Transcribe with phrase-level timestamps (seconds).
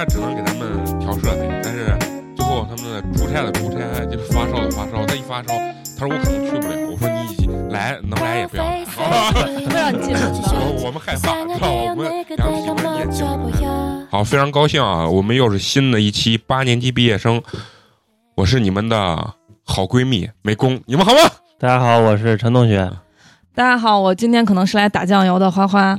[0.00, 1.94] 他只能给咱们调设备，但是
[2.34, 5.04] 最后他们出差的出差，就是发烧的发烧。
[5.04, 5.48] 他一发烧，
[5.98, 6.90] 他说我可能去不了。
[6.90, 10.22] 我说你来能来也不要来，不让你进来。
[10.22, 14.06] 我我们害怕，知道我们两体温也进不来。
[14.10, 15.06] 好，非常高兴啊！
[15.06, 17.42] 我们又是新的一期八年级毕业生，
[18.36, 21.18] 我是你们的好闺蜜美工，你们好吗？
[21.58, 22.90] 大家好，我是陈同学。
[23.54, 25.98] 大家好，我今天可能是来打酱油的花花。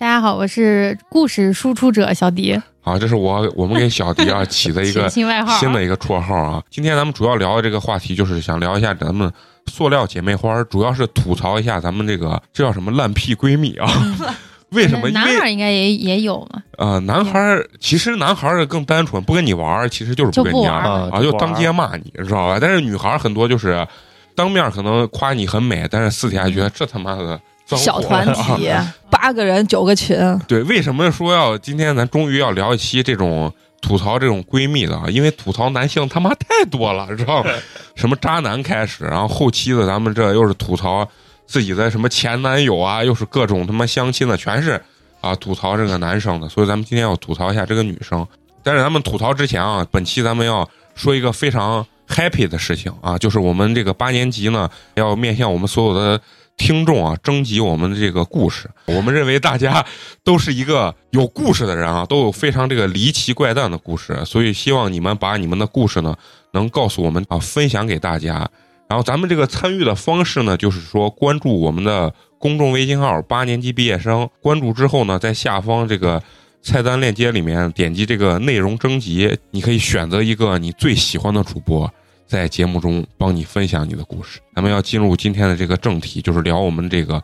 [0.00, 2.58] 大家好，我是故事输出者小迪。
[2.80, 6.62] 好，这是我我们给小迪啊 起的一个新外号，新的一个绰号啊。
[6.70, 9.30] 今天咱们主要聊的这个话题，就是想聊一下咱们
[9.66, 13.86] 塑料姐妹花，主要是吐槽一下咱们这个这叫什么烂屁闺蜜啊？
[14.72, 15.06] 为什么？
[15.10, 16.62] 男孩应该也也有嘛？
[16.78, 22.56] 呃，男孩其实男孩更单纯，不跟你玩，其实就是不跟你玩啊，就当街骂你，知道吧？
[22.58, 23.86] 但是女孩很多就是
[24.34, 27.38] 当面可能夸你很美，但是私底下觉得这他妈的。
[27.76, 28.70] 小团体，
[29.10, 30.16] 八个人九个群。
[30.46, 35.04] 对，为什么说要今天咱终于要聊一期这种吐槽这种闺蜜的啊？
[35.08, 37.50] 因为吐槽男性他妈太多了，知道吗？
[37.94, 41.06] 什么渣男开始，然后后期的咱们这又是吐槽
[41.46, 44.80] 自己的什么前男友啊，又是各种他妈相亲的，全是
[45.20, 46.48] 啊吐槽这个男生的。
[46.48, 48.26] 所以咱们今天要吐槽一下这个女生。
[48.62, 56.20] 但是咱们吐槽之前啊，本期咱们要说一个非常 happy 的事情啊，就是我们这个八年级呢要面向我们所有的。
[56.60, 58.68] 听众啊，征集我们的这个故事。
[58.84, 59.84] 我们认为大家
[60.22, 66.14] 都是一个有故事的人啊，都有非常这个离奇怪诞的故事，所以希望你们把你们的故事呢，
[66.52, 68.46] 能告诉我们啊，分享给大家。
[68.88, 76.22] 然后咱们这个参与的方式呢，就是说关注我们的公众微信号“八年级毕业生”，关注之后呢，在下方这个
[76.60, 81.90] 菜单链接里面点击这个内容征集，你可以选择一个你最喜欢的主播。
[82.30, 87.20] 在节目中帮你分享你的故事，咱们要进入今天的这个正题，就是聊我们这个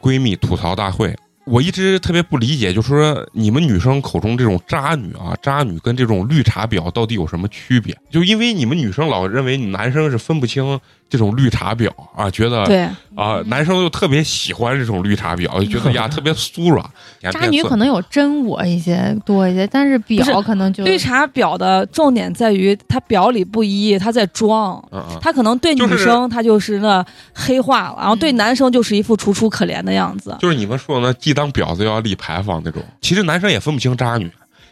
[0.00, 1.12] 闺蜜吐槽大会。
[1.46, 7.96] 我一直特别不理解，就是说你们女生口中这种渣女啊，渣女跟这种绿茶婊到底有什么区别？
[8.08, 10.80] 就因为你们女生老认为男生是分不清。
[11.08, 12.82] 这种绿茶婊啊，觉得对
[13.14, 16.84] 啊，男生又特别喜欢这种绿茶婊，就觉得 呀特别酥软。
[17.32, 24.82] 渣女可能有真我一些多一些，但是婊可能就绿茶婊的重点在于她表里不一，她在装。
[25.20, 30.36] 她可能对女生她就是那黑化了，然后对男生就是一副楚楚可怜的样子。
[30.40, 32.82] 就是你们说的那既当婊子又要立牌坊那种。
[33.00, 34.28] 其实男生也分不清渣女，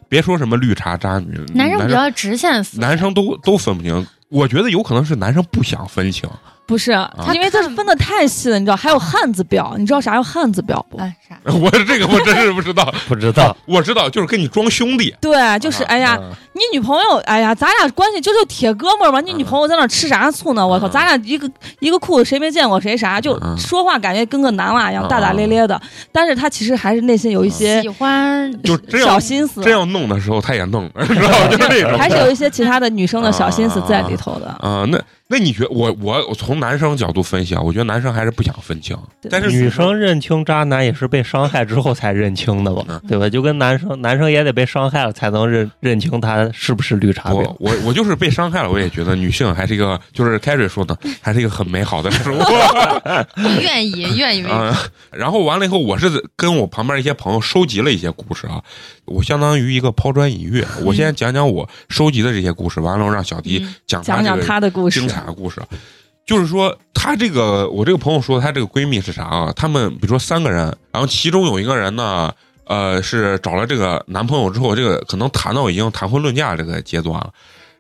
[0.09, 4.05] 别说什么绿茶渣女，男生比较直线思，男生都都分不清。
[4.35, 6.29] 我觉得有可能是男生不想分清，
[6.67, 6.93] 不是，
[7.35, 8.77] 因为这是分的太细了，你知道？
[8.77, 10.99] 还有汉字表，你知道啥叫汉字表不？
[10.99, 11.39] 啥？
[11.53, 13.55] 我这个我真是不知道， 不知道。
[13.67, 15.15] 我知道，就是跟你装兄弟。
[15.21, 16.19] 对，就是哎呀，
[16.55, 19.21] 你女朋友，哎呀，咱俩关系就是铁哥们儿嘛。
[19.21, 20.67] 你女朋友在那吃啥醋呢？
[20.67, 23.21] 我靠，咱俩一个一个裤子，谁没见过谁啥？
[23.21, 25.79] 就说话感觉跟个男娃一样，大大咧咧的。
[26.11, 29.63] 但是他其实还是内心有一些喜欢，就小心思。
[29.63, 31.49] 真要弄的时候，他也弄，知道吗？
[31.51, 34.39] 就是这种，还是有一些其他的女生的小心思在里头。
[34.39, 38.95] 的啊，那那你觉得我我我从男生角度分析啊，我觉得男生还是不想分清，
[39.31, 43.27] 但是女生认清渣男也是被伤害之后才认清的吧，对吧？
[43.29, 47.57] 就跟男生男生也得被伤害了才能认认清他是不是绿茶婊。
[47.59, 52.39] 我我就是被伤害了，我也觉得女性还是一个，就是开水说的， 还是一个很美好的事物。
[53.63, 54.45] 愿意 愿意。
[55.11, 58.63] 然后完了以后，我是跟我旁边一些朋友收集了一些故事啊，
[59.07, 60.63] 我相当于一个抛砖引玉。
[60.85, 65.63] 我先讲讲我收集的这些故事，完了让小迪讲讲讲他的故事，精彩的故事。
[66.27, 69.53] 就是说，她这个我这个朋友说，她这个闺蜜是啥啊？
[69.55, 72.33] 他们比如说三个人，然后其中有一个人呢，
[72.65, 77.31] 呃，是找了这个男朋友之后，这个可能谈到已经谈婚论嫁这个阶段了。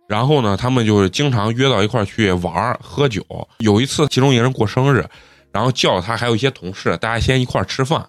[0.07, 3.25] 然后呢，他们就是经常约到一块去玩喝酒。
[3.59, 5.03] 有一次，其中一个人过生日，
[5.51, 8.07] 然后叫他还有一些同事，大家先一块吃饭。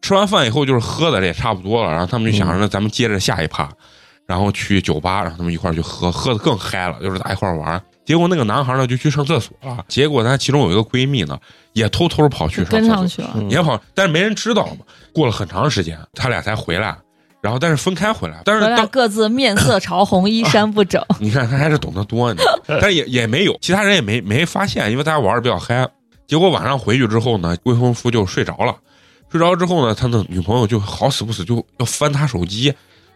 [0.00, 3.68] 吃完饭以后，就是喝的也差不多了，然后他们就想着，呢咱们接着下一趴，
[4.26, 7.82] 然后去酒吧，然后他们一块去喝，喝的更嗨了，就是大家一块玩。
[8.04, 9.84] 结果那个男孩呢就去上厕所了。
[9.88, 11.38] 结果他其中有一个闺蜜呢
[11.72, 14.84] 也偷偷跑去跟上去了，也跑，但是没人知道嘛。
[15.12, 16.96] 过了很长时间，他俩才回来，
[17.40, 21.04] 然后但是分开回来，但是当各自面色潮红，衣衫不整。
[21.20, 22.42] 你看他还是懂得多呢，
[22.80, 25.88] 但也也没有其他人也没没发现，因为大家玩的比较嗨。
[26.26, 28.74] 结果晚上回去之后呢，未婚夫就睡着了，
[29.30, 32.72] 睡着之后呢，他的女朋友就好死不死就要翻他手机。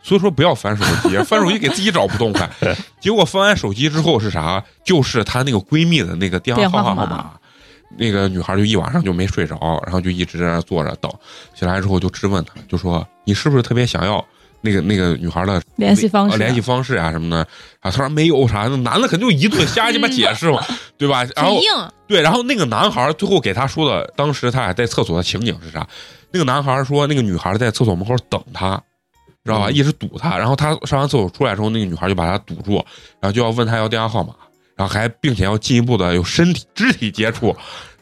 [0.06, 2.48] 所以说不要翻手机，翻手机给自己找不痛快。
[3.00, 4.62] 结果翻完手机之后是啥？
[4.84, 7.32] 就是她那个闺蜜的那个电话号电话号码码。
[7.98, 11.10] 那个女孩就一晚上就没睡着，然后就一直在那坐着等。
[11.54, 14.24] 醒来之后就质问她，就说你是不是特别想要
[14.60, 17.42] 那个那个女孩的联系方式呃联系方式啊什么的？
[17.80, 20.62] 啊，她说没有啥，那男的肯定就一顿瞎鸡巴解释嘛，
[20.96, 21.24] 对吧？
[21.34, 21.62] 然后硬，
[22.06, 25.84] 对，然后那个男孩最后给他说的，当时他俩在厕所的情景是啥？
[26.30, 28.80] 那个男孩说，那个女孩在厕所门口等他，
[29.46, 29.68] 知道吧？
[29.68, 32.74] 嗯一直堵他，然后他上完厕所出来之后，那个女孩就把他堵住，
[33.20, 34.34] 然后就要问他要电话号码，
[34.74, 37.52] 然后还并且要进一步的有身体肢体接触，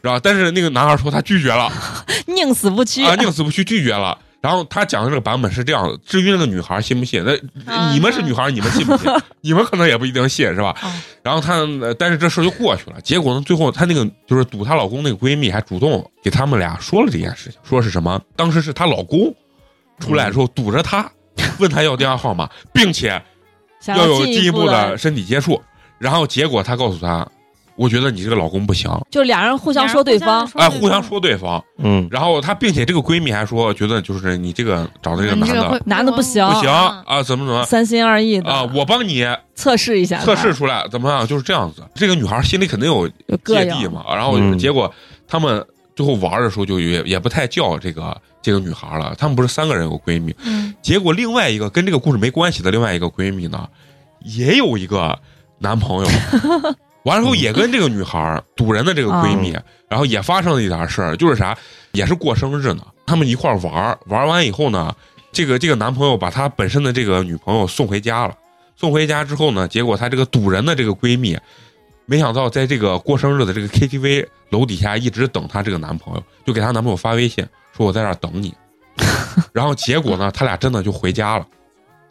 [0.01, 0.19] 知道吧？
[0.21, 1.71] 但是那个男孩说他拒绝了
[2.27, 3.05] 宁死不屈。
[3.05, 4.17] 啊，宁死不屈拒绝了。
[4.41, 7.33] 然后他讲的这个版本是这样的，至于那个女孩信不信，那
[7.73, 9.11] 啊你们是女孩，你们信不信？
[9.41, 10.75] 你们可能也不一定信，是吧？
[10.83, 10.91] 哦
[11.23, 13.01] 然后她，呃但是这事儿就过去了。
[13.01, 18.21] 结果呢，最后她那个就是堵她老公那个闺蜜还主动给他们俩说了这件事情，说是什么？
[18.35, 19.33] 当时是她老公
[19.99, 21.11] 出来之后堵着她，
[21.59, 23.21] 问她要电话号码，并且
[23.79, 25.61] 想要有进进一步的的，身体接触。
[25.97, 27.25] 然后结果她告诉他，
[27.75, 31.63] 我觉得你这个老公不行，就俩人互相说对方，哎，互相说对方。
[31.77, 41.81] 嗯，然后她并且这个闺蜜还说，觉得就是你这个找的这个男的男的不行不行嗯啊，怎么怎么三心二意的啊，我帮你测试一下，测试出来怎么样，就是这样子。
[41.95, 43.09] 这个女孩心里肯定有。
[43.43, 44.91] 芥蒂嘛，然后嗯结果
[45.27, 49.15] 他们最后玩的时候就也也不太叫这个这个女孩了。
[49.17, 53.67] 她们不是三个人有闺蜜，嗯，结果另外一个跟这个故事没关系的另外一个闺蜜呢，
[54.23, 55.17] 也有一个
[55.59, 56.09] 男朋友，
[57.05, 59.57] 完了后也跟这个女孩堵人的这个闺蜜，
[59.87, 61.57] 然后也发生了一点事儿，就是啥，
[61.93, 64.93] 也是过生日呢，他们一块儿玩儿，玩完以后呢，
[65.31, 68.35] 这个这个男朋友把他本身的这个女朋友送回家了。
[68.77, 71.39] 送回家之后呢，结果她这个堵人的这个闺蜜，
[72.05, 78.53] 没想到在这个过生日的这个 KTV 楼底下一直等她这个男朋友，就给她男朋友发微信说我在这儿等你。
[79.51, 81.45] 然后结果呢，他俩真的就回家了，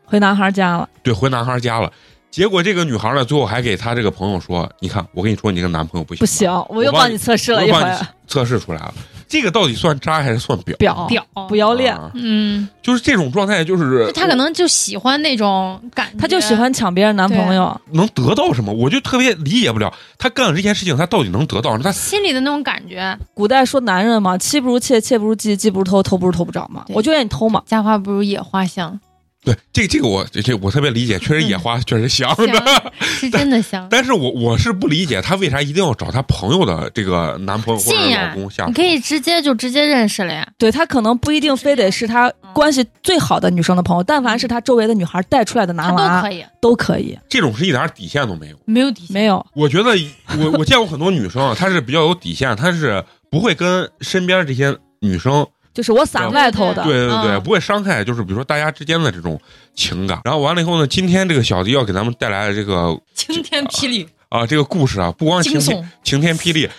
[0.05, 1.91] 回男孩家了，对，回男孩家了。
[2.31, 7.81] 结果这个女孩呢，最后还给她这个朋友说：“你看，我跟你说，你这个男朋友不行，不行，我又帮帮你测试了一回
[8.27, 8.95] 测试出来了。
[9.29, 10.77] 这个到底算渣还是算婊？
[10.77, 18.73] 婊婊不要脸，啊嗯，就是这种状态，就是就他可能就喜欢那种感觉，他就喜欢抢别人男朋友，能得到什么？
[18.73, 21.85] 我就特别理解不了，他干了这件事情，他到底能得到什么？
[21.85, 23.17] 他心里的那种感觉。
[23.35, 26.85] 古代说男人嘛，妻不如妾，妾不如妓，妓不如偷，偷不如偷不着嘛。
[26.89, 27.63] 我就愿意偷嘛。
[27.67, 28.99] 家花不如野花香，
[29.45, 33.87] 对这个这个我这这我特别理解，确实野花确实香香的，是真的香。
[33.91, 40.49] 但是我我是不理解他为啥一定要找他朋友的这个男朋友或者老公下手你可以直接就直接认识了呀。
[40.57, 47.19] 对他可能不一定非得是他关系最好的女生的朋友，但凡是他周围的女孩带出来的他男娃都可以，都可以。
[47.29, 48.57] 这种是一点底线都没有。
[48.65, 49.15] 没有底线。
[49.15, 49.91] 没有，我觉得
[50.39, 57.43] 我我见过很多女生啊，她是比较有底线，她是不会跟身边这些女生，就是我伞外头的，对对对，嗯。
[57.43, 59.39] 不会伤害，就是比如说大家之间的这种
[59.75, 60.21] 情感。
[60.25, 66.71] 然后完了以后呢，今天这个小迪要给咱们带来的这个晴天霹雳，啊这个故事啊，不光晴惊天悚，晴天霹雳，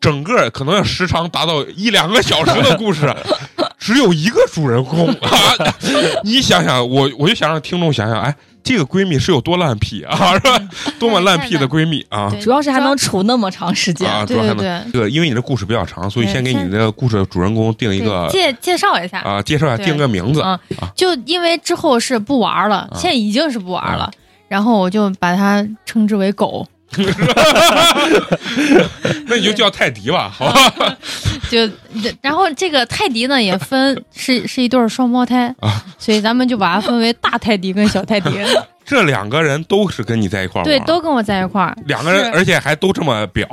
[0.00, 3.06] 整个可能要时长达到一两个小时的故事，
[3.82, 5.32] 只有一个主人公 啊！
[6.22, 8.32] 你想想，我我就想让听众想想，哎，
[8.62, 10.56] 这个闺蜜是有多烂屁啊，是吧？
[11.00, 12.32] 多么烂屁的闺蜜啊！
[12.40, 14.08] 主要是还能处那么长时间。
[14.08, 14.68] 啊，主对要还对对。
[14.68, 20.50] 能这个，因为你的故事比较长，所以先给你先这个故事的主人公定一个介介绍一下，啊，介绍一下，定个名字啊
[20.80, 24.08] 啊就因为之后是不玩了，啊现在已经是不玩了，
[24.46, 26.64] 然后我就把它称之为狗，
[29.26, 30.96] 那你就叫泰迪吧，好吧？
[31.52, 31.70] 就
[32.22, 38.30] 然后这个泰迪呢也分是是一对儿双胞胎啊，所以咱们就把它分为大泰迪跟小泰迪，
[38.86, 43.46] 这两个人都是跟你在一块儿，对，都跟我在一块儿，两个人，而且还都这么表，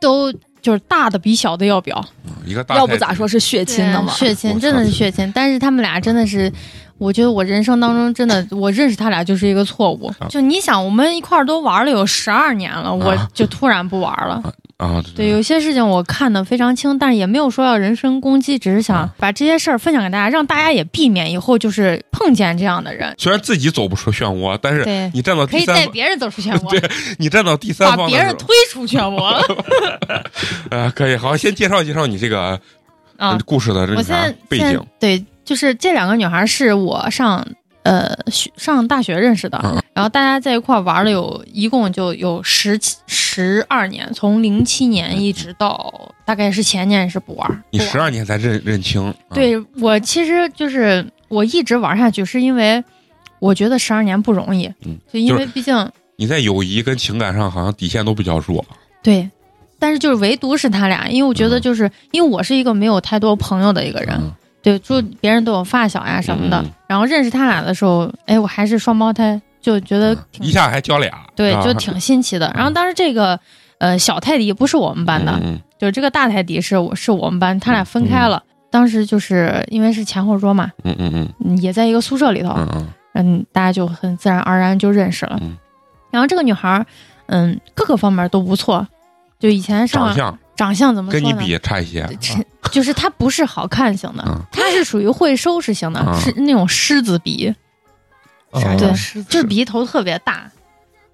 [0.00, 2.02] 都就是大的比小的要表，
[2.46, 4.12] 一个大要不咋说是血亲呢嘛？
[4.14, 6.50] 血亲真的是血亲，但是他们俩真的是。
[6.98, 10.06] 我觉得我人生当中真的，我认识他俩就是一个错误。
[10.20, 14.34] 啊就你想，我们一块儿都玩了有十二年了，我啊就突然不玩了。
[14.34, 14.52] 啊，
[15.14, 19.14] 对，有些事情我看的非常清，但是也没有说要人身攻击，只是想啊。
[19.18, 23.14] 把这些事儿分享给大家，让大家也避免以后就是碰见这样的人。
[23.18, 29.42] 虽然自己走不出漩涡，但是对，你站到可以第三方，带别人走出漩涡， 对你站到第三把方把别人推出漩涡。
[30.70, 32.58] 呃， 可以，好，先介绍介绍你这个
[33.16, 34.80] 啊，故事的这个背景。
[34.98, 37.46] 对，就是这两个女孩是我上
[37.82, 39.82] 呃学上大学认识的，嗯。
[39.94, 47.64] 然后大家在一块儿玩了有一共就有十七十二年，从零七年一直到大概是前年是不玩。
[47.70, 52.82] 你十二年才认认清，啊，对我其实就是我一直玩下去，是因为
[53.38, 58.64] 我觉得十二年不容易，嗯就因为毕竟你在友谊跟情感上好像底线都比较弱，
[59.02, 59.28] 对，
[59.78, 61.60] 但是就是唯独是他俩，因为我觉得嗯。
[61.60, 66.60] 就是、因为我是一个没有太多朋友的一个人，嗯对，就别人都有发小呀什么的。
[66.62, 72.52] 嗯然后认识他俩的时候，哎，我还是双胞胎，就觉得挺一下还交俩，对，啊就挺新奇的。
[72.54, 73.38] 然后当时这个
[73.78, 78.42] 呃小泰迪不是我们班的，嗯就是这个大泰迪是我是我们班，他俩分开了。
[78.70, 85.38] 当时就是因为是前后桌嘛，嗯嗯嗯嗯也在一个宿舍里头，嗯嗯嗯，大家就很自然而然就认识了。
[85.40, 85.56] 嗯
[86.10, 86.84] 然后这个女孩儿，
[87.28, 88.86] 嗯，各个方面都不错，
[89.40, 90.14] 就以前上
[90.56, 91.26] 长相怎么说呢？
[91.26, 92.08] 跟你比差一些，
[92.70, 94.40] 就是她不是好看型的，嗯。
[94.52, 96.20] 她是属于会收拾型的，嗯。
[96.20, 97.54] 是那种狮子鼻，
[98.50, 98.60] 哦。
[98.78, 100.50] 对是就是鼻头特别大。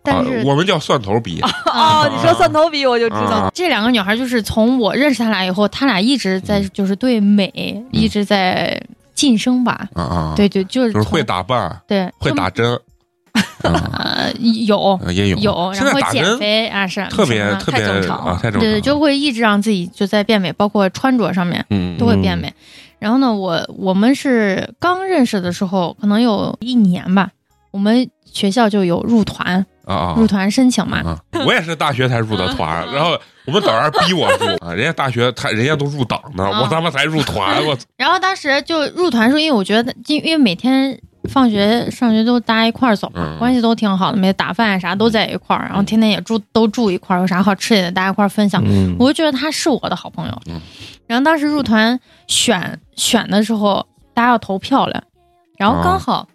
[0.00, 6.70] 但是啊我们叫蒜头鼻， 哦，你说蒜头鼻我就知道，啊这两个女孩就是从我认识她俩以后，她俩一直在嗯。
[6.72, 8.80] 就是对美一直在
[9.14, 9.88] 晋升吧。
[9.94, 12.78] 啊啊，对对，就是就是会打扮，对会打针，啊
[13.62, 14.32] 呃
[14.66, 14.98] 有。
[15.02, 15.36] 呃也有。
[15.38, 22.52] 有，然后减肥啊是特别特别正常了啊，太正常，对对，就会一直让自己就在变美，包括穿着上面嗯都会变美。
[22.98, 27.30] 然后呢，我我们是刚认识的时候，可能有一年吧，
[27.70, 30.98] 我们学校就有入团，啊啊入团申请嘛。
[30.98, 31.18] 啊！
[31.46, 33.16] 我也是大学才入的团，然后
[33.46, 48.62] 我们导员逼我入啊，人家大学他人家都入党呢，啊我他妈才入团，我然后当时就入团的时候，因为我觉得，因因为每天放学上学都大家一块儿走关系都挺好的，没打饭啊啥都在一块儿，然后天天也住都住一块儿，有啥好吃也得大家一块儿分享。
[48.66, 50.40] 嗯，我就觉得他是我的好朋友。
[50.46, 50.60] 嗯
[51.06, 55.02] 然后当时入团选选的时候，大家要投票了，
[55.56, 56.28] 然后刚好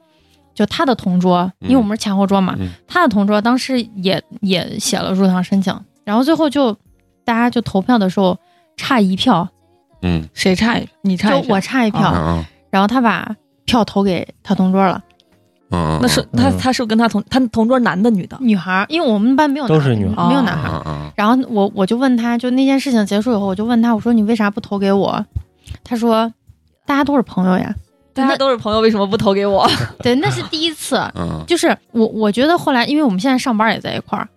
[0.56, 6.74] 就他的同桌，嗯因为我们是前后桌嘛，嗯他的同桌当时也也写了入团申请，然后最后就
[7.24, 8.36] 大家就投票的时候
[8.76, 9.48] 差一票，
[10.02, 13.36] 嗯谁差一你差就一票我差一票，嗯然后他把
[13.74, 15.01] 票投给他同桌了，
[15.72, 18.38] 嗯，那是他嗯他是不是跟他同他同桌男的女的？
[18.39, 25.25] 女孩，因为我们班没有男都是女孩没有男孩然后我我就问他，就那件事情结束以后，我就问他，我说你为啥不投给我？
[25.84, 26.32] 他说
[26.86, 27.74] 大家都是朋友呀。
[28.13, 29.68] 大家都是朋友，为什么不投给我？
[30.03, 30.98] 对，那是第一次。
[31.18, 34.30] 嗯就是我我觉得后来，因为我们现在上班也在一块儿，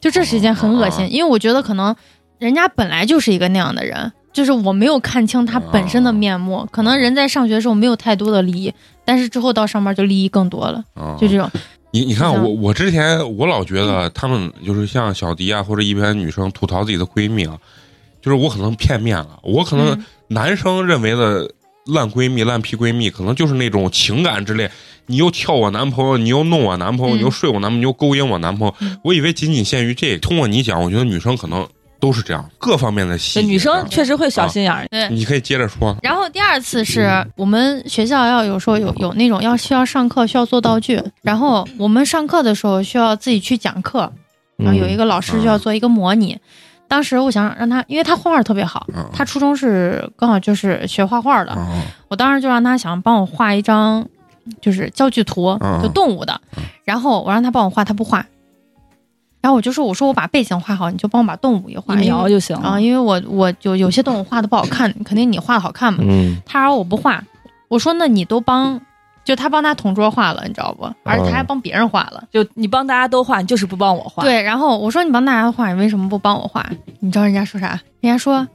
[0.00, 1.92] 就这是一件很恶心，哦因为我觉得可能
[2.38, 8.70] 人家本来就是一个那样的人，就是我没有看清他本身的面目，可能人在上学的时候没有太多的利益，
[9.02, 11.50] 但是之后到上班就利益更多了，嗯，就这种。
[11.90, 17.56] 你你看我我之前我老觉得他们就是像小迪啊或者一般女生吐槽自己的闺蜜啊，
[18.20, 21.50] 就是我可能片面了，我可能嗯男生认为的
[21.86, 24.70] 烂闺蜜、烂屁闺蜜，可能就是那种情感之类。
[25.06, 28.74] 你又撬我男朋友，你又弄我男朋友，嗯你又睡我男朋友，你又勾引我男朋友。
[28.80, 30.18] 嗯我以为仅仅限于这个。
[30.18, 31.66] 通过你讲，我觉得女生可能
[32.06, 33.46] 都是这样，各方面的细节。
[33.48, 34.86] 女生啊确实会小心眼儿。
[34.88, 35.08] 对。
[35.08, 35.96] 你可以接着说。
[36.00, 44.08] 然后第二次是我们学校要有时候有有那种要需要上课需要做道具，然后我们上课的时候需要自己去讲课，
[44.56, 46.38] 然后有一个个老师就要做一个模拟。
[46.86, 54.06] 当时我想让他，因为他画画特别好，嗯他初中是刚好就是学画画的，嗯我当时就让他想帮我画一张，
[54.60, 56.62] 就是教具图，嗯就动物的嗯。
[56.84, 58.24] 然后我让他帮我画，他不画。
[59.40, 61.94] 然后我就说：“我说我把背景画好，你就帮我把动物也画。
[61.94, 66.00] 一描就行了啊，因为我我就有些动物画的不好看，肯定你画的好看嘛。
[66.02, 67.22] 嗯他说我不画，
[67.68, 68.80] 我说那你都帮，
[69.24, 70.84] 就他帮他同桌画了，你知道不？
[71.04, 72.24] 而且他还帮别人画了。
[72.32, 76.68] 就你帮大家都画，你就是不帮我画。，对，然后我说你帮大家画，你为什么不帮我画？
[76.98, 77.78] 你知道人家说啥？
[78.00, 78.46] 人家说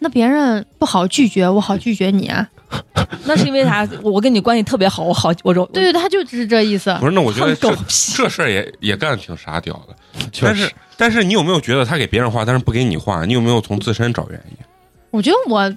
[0.00, 2.48] 那别人不好拒绝，我好拒绝你啊。
[3.24, 3.86] 那是因为啥？
[4.02, 6.96] 我跟你关系特别好，我好我就对对，他就是这意思。
[7.00, 7.70] 不是，那我觉得这。
[8.16, 9.94] 这事儿也也干的挺傻屌的。
[10.40, 13.24] 但是但是你有没有觉得他给别人画，但是不给你画？
[13.24, 14.56] 你有没有从自身找原因？
[15.10, 15.70] 我觉得我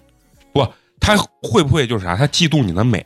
[0.52, 0.68] 不
[1.00, 2.16] 他会不会就是啥？
[2.16, 3.06] 他嫉妒你的美？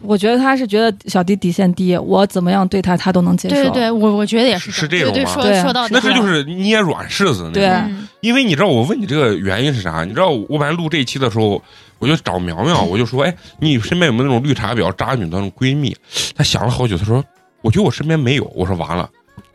[0.00, 3.54] 我觉得他是觉得小迪底线低，我怎么样对他，他都能接受。
[3.56, 10.04] 对对对，我我觉得也是是这种吗说对说到那这就是捏软柿子那对因为你知道我问你这个原因是啥？
[10.04, 11.60] 你知道我本来录这一期的时候，
[11.98, 15.96] 我就找苗苗，我就说，哎，你身边有没有那种绿茶婊、渣女的那种闺蜜？
[16.36, 17.24] 她想了好久，她说，
[17.62, 18.44] 我觉得我身边没有。
[18.54, 19.08] 我说完了。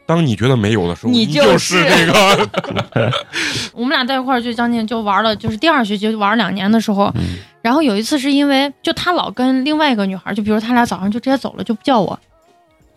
[0.05, 2.49] 当你觉得没有的时候，你你就是是这个。
[3.73, 12.19] 我们俩在一块儿就将近就玩了，就是第二学期玩了两年的时候，嗯然后有一次是因为就他老跟另外一个女孩，就比如他俩早上就直接走了，就不叫我，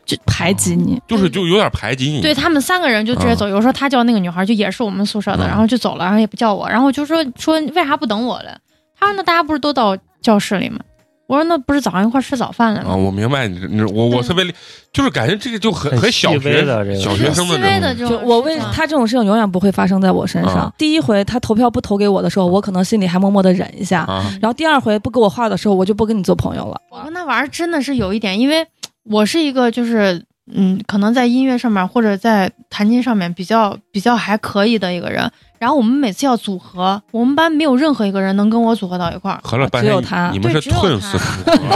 [0.05, 1.01] 就排挤你。
[1.07, 2.21] 就是就有点排挤你。
[2.21, 3.47] 对他们三个人就直接走。
[3.47, 8.59] 有时候他叫那个女孩，就也是我们宿舍的，嗯然后就走了，然后也不叫我，然后就说说为啥不等我了？
[8.99, 10.81] 他说那大家不是都到教室里吗？
[11.29, 12.95] 我说那不是早上一块吃早饭了啊，吗？
[12.95, 14.55] 我明白你，你我我特别理，
[14.93, 17.59] 就是感觉这个就很很小学的这个小学生的
[17.97, 18.09] 这种。
[18.09, 20.73] 就我为他这种事情永远不会发生在我身上啊。
[20.79, 24.03] 第一回他投票不投给我的时候，我可能心里还默默的忍一下。
[24.03, 26.81] 啊，然后第二回不给我画的时候，我就不跟你做朋友了。
[26.91, 28.65] 我跟他玩真的是有一点，因为
[29.03, 35.31] 我是一个就是嗯，可能在音乐上面或者在弹琴上面比较比较还可以的一个人。
[35.59, 41.19] 然后我们每次要组合，我们班没有任何一个人能跟我组合到一块儿，合了半天只有他你们是对只有 twins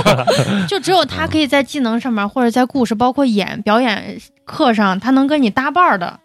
[0.05, 6.21] 他就只有他可以在技能上面或者在故事，包括演表演课上，他能跟你搭伴儿的。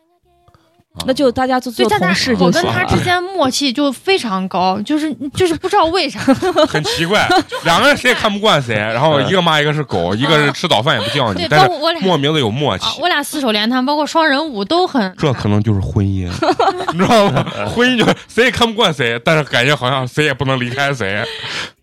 [1.06, 2.74] 那就大家就做同事我跟就行了。
[2.74, 6.20] 他之间默契就非常高，就是就是不知道为啥。
[6.68, 7.28] 很奇怪，
[7.64, 11.70] 两个人谁也看不惯谁， 然后一个骂一个是狗，一个是吃早饭也不叫你对，，但是
[12.02, 15.14] 莫名的有默啊契，，我俩四手联弹，包括双人舞都很。
[15.18, 16.30] 这可能就是婚姻，
[16.94, 17.46] 你知道吗？
[17.68, 21.24] 婚姻就是谁也看不惯谁，但是感觉好像谁也不能离开谁。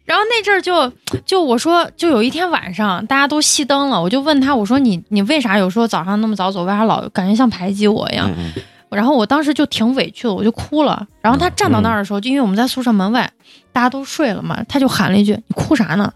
[0.05, 0.93] 然后那阵儿就
[1.25, 8.31] 就我说，就有一天晚上大家都熄灯了，我就问他，我说你你为啥有时候早上那么早走，为啥老感觉像排挤我一样？
[8.37, 8.53] 嗯
[8.97, 11.07] 然后我当时就挺委屈的，我就哭了。
[11.21, 13.31] 然后他站到那儿的时候，就因为我们在宿舍门外，
[13.73, 16.13] 大家都睡了嘛，他就喊了一句：“你哭啥呢？”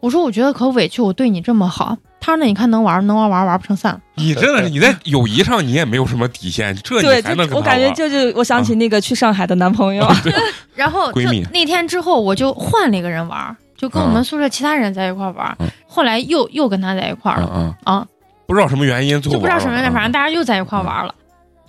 [0.00, 3.98] 我说：“我觉得可委屈，我对你这么好。”他说：“那你看能玩能玩玩玩不成散。
[4.14, 10.06] 你真的是你在友谊上你也没有什么底线，这，你还能我感觉玩就是我想起那个去上海的男朋友，
[10.74, 15.56] 然后就闺蜜那天之后，我就换了一个人玩，就跟我们宿舍其他人在一块玩。
[15.60, 18.06] 嗯后来又又跟他在一块儿了嗯啊，
[18.46, 21.12] 不知道什么原因，就不知道什么原因，反正大家又在一块玩了。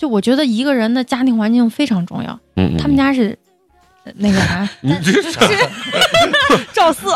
[0.02, 2.40] 就我觉得一个人的家庭环境非常重要。
[2.80, 3.38] 他们家是
[4.04, 5.12] 呃那个啥，你这
[6.74, 7.08] 赵四，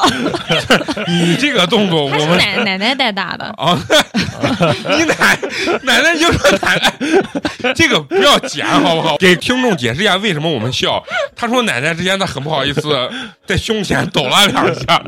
[1.08, 3.46] 你这个动作，我们奶奶奶带大的。
[3.58, 3.78] 啊，
[4.98, 5.38] 你奶
[5.84, 9.18] 奶奶就说奶奶，这个不要剪好不好？
[9.18, 11.04] 给听众解释一下为什么我们笑。
[11.36, 12.82] 他说奶奶之前他很不好意思
[13.46, 15.02] 在胸前抖了两下，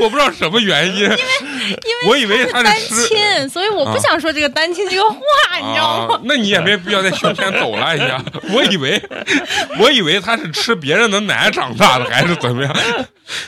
[0.00, 3.06] 我不知道什么原因，因为因为我以为他单是单。
[3.08, 5.16] 亲，所以我不想说这个单亲这个话，
[5.60, 6.14] 你知道吗？
[6.14, 8.22] 啊，那你也没必要在胸前抖了一下。
[8.50, 9.02] 我以为，
[9.78, 12.76] 我以为他是吃别人的奶长大的，还是怎么样？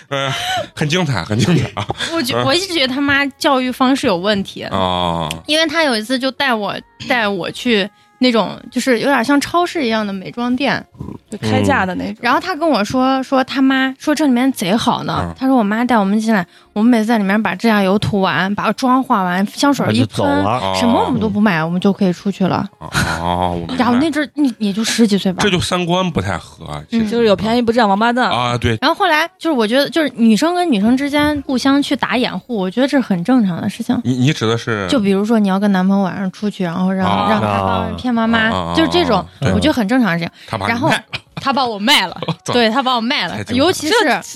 [0.08, 0.32] 嗯、
[0.74, 1.86] 很精彩，很精彩啊！
[2.14, 6.74] 我觉我一直觉得他妈教育方式有问题，啊，因为他有一次就带我
[7.08, 10.84] 带我去那种就是有点像超市一样的美妆店，
[11.30, 12.16] 就开价的那种。
[12.20, 15.20] 然后他跟我说说他妈说这里面贼好呢。
[15.24, 20.74] 嗯，他说我妈带我们进来，我们每次在里面把指甲油涂完，把妆化完，香水一就走喷，了。
[20.76, 22.66] 什么我们都不买，我们就可以出去了。
[22.78, 25.42] 哦，我明然后那阵儿你也就十几岁吧。
[25.42, 27.04] 这，就三观不太合，其实。
[27.04, 28.30] 嗯就是有便宜不占王八蛋。
[28.30, 34.00] 啊，对，然后后来就是我觉得就是女生跟女生之间互相去打掩护，我觉得这是很正常的事情。
[34.04, 34.86] 你你指的是？
[34.88, 37.30] 就比如说你要跟男朋友晚上出去，然后让、啊。
[37.30, 39.24] 让他帮骗妈妈，啊就是这种，
[39.54, 40.58] 我觉得很正常的事情。
[40.68, 40.90] 然后
[41.34, 43.94] 他把我卖了， 对他把我卖了尤其是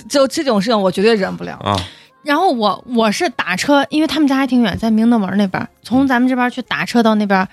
[0.08, 1.52] 就这种事情，我绝对忍不了。
[1.62, 1.74] 啊，
[2.22, 7.46] 然后我我是打车，因为他们家还挺远，在明德门那边，从咱们这边去打车到那边，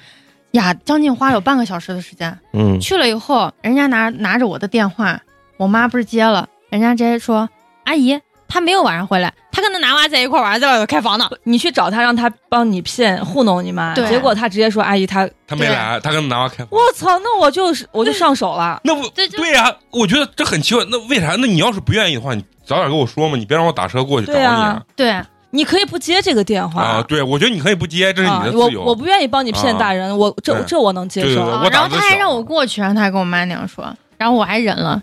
[0.51, 2.38] 呀，将近花了有半个小时的时间。
[2.53, 5.21] 嗯，去了以后，人家拿拿着我的电话，
[5.57, 7.47] 我妈不是接了，人家直接说
[7.85, 11.29] ：“阿姨，他没有晚上回来，他跟他男娃在一块玩，在外头开房呢。
[11.43, 16.67] 你去找他，让他帮你骗糊弄你妈，结果他直接说：“阿姨，他对他没来，他跟男娃开房。
[16.71, 18.79] 我操，那我就是我就上手了。
[18.84, 20.86] 那不对呀、我觉得这很奇怪。
[20.89, 21.36] 那为啥？
[21.39, 27.05] 那你要是不愿意的话，你早点跟我说嘛，你别让我打车过去找你对啊对，你可以不接这个电话啊！
[27.08, 28.81] 对，我觉得你可以不接，这是你啊的自由。
[28.81, 31.43] 我我不愿意帮你骗大人，我这这我能接受对对。
[31.62, 33.86] 对然后他还让我过去，然后他还跟我妈那样说，
[34.17, 35.01] 然后我还忍了。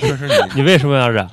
[0.00, 1.26] 确 实你你为什么要忍？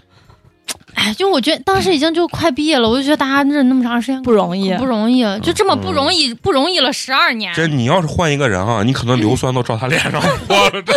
[0.96, 7.54] 哎，就我觉得当时已经就快毕业了，我就觉得大家忍那么长时间不容易不容易，就这么不容易，不容易了十二年。
[7.54, 10.94] 这你要是换一个人啊，你可能硫酸都照他脸上 泼了，这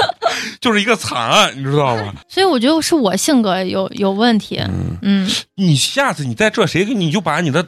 [0.61, 2.13] 就是一个惨案，你知道吗？
[2.29, 4.59] 所以我觉得是我性格有有问题。
[4.59, 7.67] 嗯，嗯，你下次你在这谁给你就把你的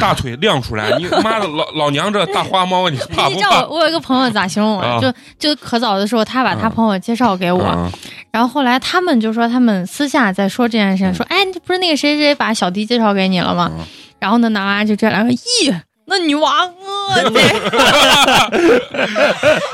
[0.00, 3.28] 大腿亮出来，你 妈的老老娘这大花猫，你怕不怕？
[3.28, 5.00] 你知道我我有一个朋友咋形容我啊？
[5.00, 7.90] 就就可早的时候，他把他嗯朋友介绍给我，嗯
[8.30, 13.70] 然后后来他们就说他们私下在说这件事情，说哎，不是那个谁谁把小迪介绍给你了吗？
[13.78, 13.84] 嗯
[14.20, 17.30] 然后呢，男娃就这样说，咦，那女娃我的，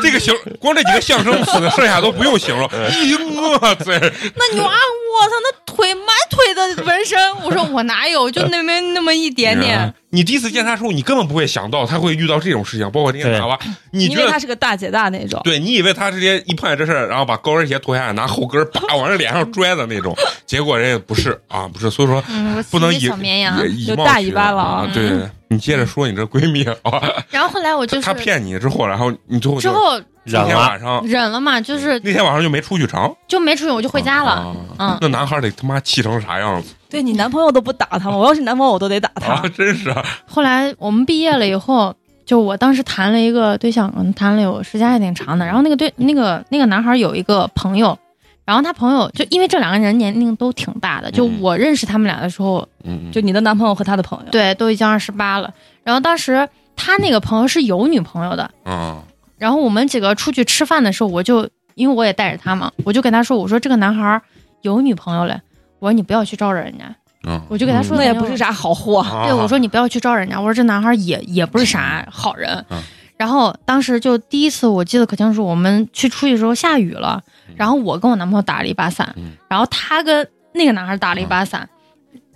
[0.02, 2.66] 这个形光这几个象声词，剩下都不用形容。
[2.90, 3.84] 咦，我操！
[3.86, 9.94] 那女娃我操，那腿满腿的纹身，我说我哪有，就那么那么一点点。
[10.10, 13.56] 你第一次见他的时候，你根本不会想到他会遇到这种事情，包括那个对男娃，
[13.92, 20.16] 你觉得因为他是个大姐大那种，对你以为她直接一碰见这事儿，然后把高跟鞋脱下来，拿后跟儿叭往人脸上拽的那种，
[20.46, 22.20] 结果人家不是啊，不是，所以说
[22.70, 23.56] 不能以小绵羊。
[23.68, 24.84] 以貌取人巴了啊。
[24.84, 25.10] 啊对，
[25.54, 34.30] 你接着说你这闺蜜啊， 然后后来我就是他骗你之后，然后你最后就之后那天忍了，晚上忍了嘛，就是那天晚上就没出去成，就没出去，我就回家了。
[34.32, 38.16] 啊嗯那男孩得他妈气成啥样子对你男朋友都不打他吗？
[38.16, 39.42] 我要是男朋友，我都得打他啊！。
[39.56, 41.94] 真是啊后来我们毕业了以后，
[42.26, 45.44] 就我当时谈了一个对象，嗯谈了有时间还挺长的。
[45.46, 47.96] 然后那个对那个那个男孩有一个朋友，
[48.44, 51.38] 然后他朋友就因为这两个人年龄都挺大的，就嗯。
[51.40, 55.52] 我认识他们俩的时候，嗯，就你的男朋友和他的朋友，对，都已经二十八了。
[55.82, 59.00] 然后当时他那个朋友是有女朋友的，嗯
[59.38, 64.22] 然后我们几个出去吃饭的时候，我就因为我也带着他嘛，我就跟他说，我说这个男孩儿
[64.62, 65.40] 有女朋友了，
[65.78, 66.84] 我说你不要去招惹人家，
[67.26, 67.40] 嗯。
[67.48, 68.36] 我就给他说，那也不是。
[68.36, 69.00] 啥好货。
[69.00, 69.24] 啊。
[69.24, 72.64] 对，我说你不要去招人家，我说这男孩儿也也不是啥好人。
[72.70, 72.78] 嗯
[73.16, 77.22] 然后当时就第一次我记得可清楚，我们去出去的时候下雨了，
[77.56, 81.68] 然后我跟我男朋友打了一把伞，嗯然后他跟那个男孩打了一把伞，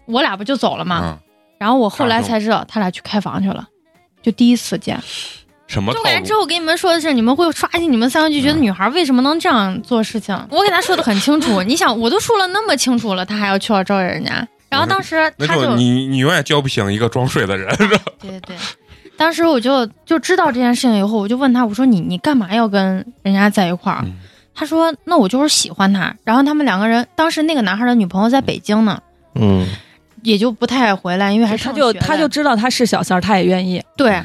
[0.06, 0.96] 我俩不就走了吗？
[0.96, 1.18] 啊
[1.58, 3.66] 然后我后来才知道他俩去开房去了，
[4.22, 4.96] 就第一次见。
[5.66, 6.40] 什么套就感觉之路？
[6.40, 10.34] 后跟你们说的是，你们会刷新你们三观就觉得女孩为什么能这样做事情？
[10.50, 14.46] 我给他说的很清楚， 你想我都说了那么清楚了，他还要去要招惹人家。
[14.70, 17.88] 然后当时他就你你永远叫不醒一个装睡的人， 对
[18.20, 18.56] 对对，
[19.16, 24.02] 当时我就就知道这件事情以后，我就问他，我说你你干嘛要跟人家在一块儿？
[24.04, 24.14] 嗯
[24.58, 26.12] 他说那我就是喜欢他。
[26.24, 29.00] 然后他们两个人，当时那个男孩的女朋友在北京呢，
[29.36, 29.64] 嗯，
[30.24, 33.80] 也就不太回来，因为还他就他就知道他是小三儿，他也愿意。
[33.96, 34.20] 对，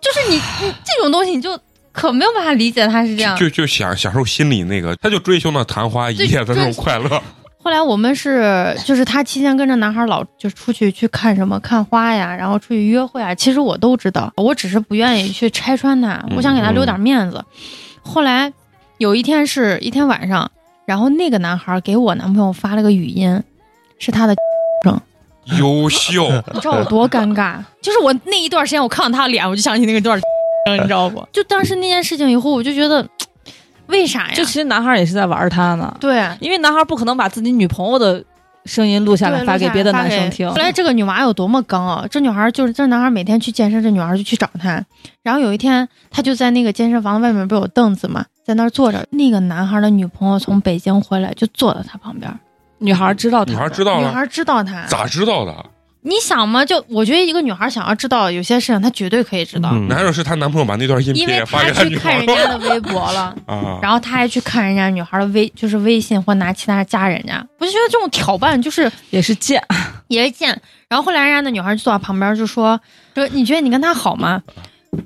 [0.00, 1.60] 就是你 你这种东西，你就
[1.92, 3.36] 可没有办法理解他是这样。
[3.36, 7.22] 就就享享受心里那个，他就追求那昙花一现的那种快乐。
[7.62, 17.44] 后来我们是，就是他期间跟着男孩老就出去去看什么看花呀，然后出去约会啊，其实我都知道，我只是不愿意去拆穿他，我想给他留点面子。
[18.00, 18.52] 后来
[18.98, 20.50] 有一天是一天晚上，
[20.86, 23.42] 然后那个男孩给我男朋友发了个语音，
[23.98, 24.34] 是他的，
[25.58, 27.58] 优秀， 你知道我多尴尬？
[27.82, 30.18] 就是我那一段时间我看到他的脸，我就想起那个段，
[30.80, 31.26] 你知道不？
[31.32, 33.06] 就当时那件事情以后，我就觉得，
[33.88, 34.34] 为啥呀？
[34.34, 36.26] 就其实男孩也是在玩他呢，对。
[36.40, 38.24] 因为男孩不可能把自己女朋友的
[38.64, 40.56] 声音录下来发给别的男生听后。
[40.56, 42.04] 来这个女娃有多么刚啊！
[42.10, 44.84] 这女孩就是这男孩每天去健身，这女孩就去找他。
[45.22, 49.04] 然后有一天，他就在那个健身房外面不是有凳子嘛，在那儿坐着。
[49.10, 52.32] 那个男孩的女朋友从北京回来，就坐在他旁边。
[52.78, 55.66] 女孩知道他，女孩知道了，女孩知道他，咋知道的？
[56.02, 56.64] 你想嘛？
[56.64, 63.34] 就我觉得一个女孩想要知道有些事情，她绝对可以知道，嗯难道是她男朋友把那段音频也发给她去女看朋友人家的微博了。
[63.46, 63.80] 啊？
[63.82, 69.60] 然后他还去看人家女孩的微，就是微信或拿其他加人家，我就觉得这种挑拨就是也是贱，
[70.06, 70.50] 也是贱。
[70.88, 72.80] 然后后来人家那女孩就坐在旁边就说
[73.14, 74.40] 说你觉得你跟他好吗？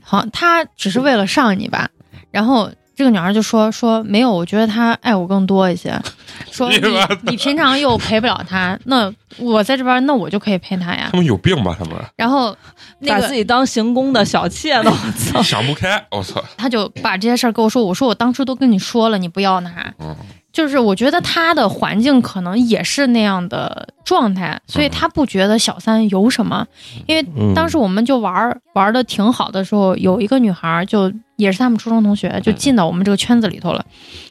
[0.02, 1.88] 好，他只是为了上你吧。
[2.30, 2.70] 然后
[3.00, 5.98] 这个女孩就说说没有，我觉得他爱我更多一些。
[6.52, 6.78] 说你
[7.22, 11.16] 你平常又陪不了他，那我在这边那我就可以陪他呀他。
[11.16, 11.74] 们有病吧？
[11.78, 12.54] 他们然后
[13.00, 15.40] 那个把自己当行宫的小妾呢，我 操！
[15.42, 16.44] 想不开，我操！
[16.58, 19.94] 他就把这些事儿跟我说，我说我当初都跟你说了，你不要拿。
[19.98, 20.14] 嗯
[20.52, 26.66] 就是我觉得他的环境可能也是那样的状态，所以他不觉得小三有什么。
[27.06, 33.84] 因为嗯当时我们就玩儿玩的挺好的时候，有一个女孩儿就也是他们初中同学，就进到我们这个圈子里头了。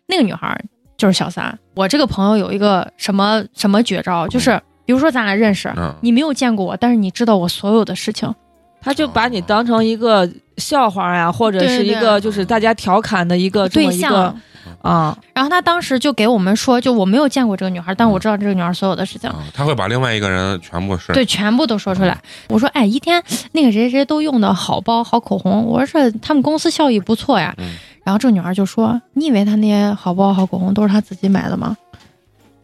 [0.08, 0.63] 那个女孩儿
[0.95, 1.58] 就是小三。
[1.76, 8.34] 我这个朋友有一个什么什么绝招，就是比如说咱俩认识，嗯，你没有见过我，但是你知道我所有的事情。
[8.82, 14.36] 他就把你当成一个笑话呀，或者是一个就是大家调侃的一个对象。
[14.84, 19.30] 啊，然后他当时就给我们说，就我没有见过这个女孩，但我知道这个女孩所有的事情。
[19.30, 21.12] 啊他会把另外一个人全部是。
[21.12, 22.15] 对，全部都说出来。
[22.50, 23.22] 我说，哎，一天
[23.54, 27.54] 那个谁谁都用的好包、好口红，我说这他们公司效益不错呀。
[27.58, 27.76] 嗯。
[28.04, 31.76] 然后这个女孩就说：“你以为他那些好包、好口红都是他自己买的吗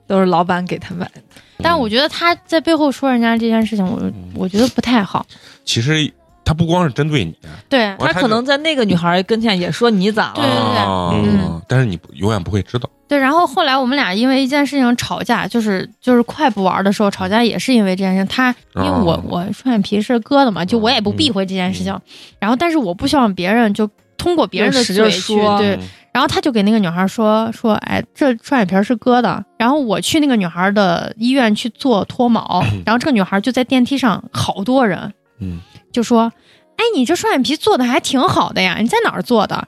[0.08, 1.22] 都是老板给他买的。？”
[1.60, 4.02] 但是我觉得他在背后说人家这件事情，我
[4.34, 5.26] 我觉得不太好。
[5.64, 6.12] 其实
[6.44, 7.34] 他不光是针对你，
[7.70, 10.52] 对他他可能在那个女孩跟前也说你咋了对对？
[10.52, 12.90] 对啊嗯但是你永远不会知道。
[13.08, 18.26] 对，然后后来我们俩因为一件事情吵架，就是就是快不玩的时候吵架，也是因为这件事。
[18.26, 21.98] 他因为我、哦我双眼皮是割的嘛，就我也不避讳这件事情。
[22.38, 25.80] 然后但是我不希望别人就通过别人的嘴去说对。
[26.16, 29.44] 然后他就给那个女孩说说，哎，这双眼皮是割的。
[29.58, 35.60] 然后我去那个女孩的医院去做脱毛， 然后这个女孩就在电梯上，好多人嗯，
[35.92, 36.32] 就说，
[36.78, 39.68] 哎，你这双眼皮做的还挺好的呀，你在哪儿做的？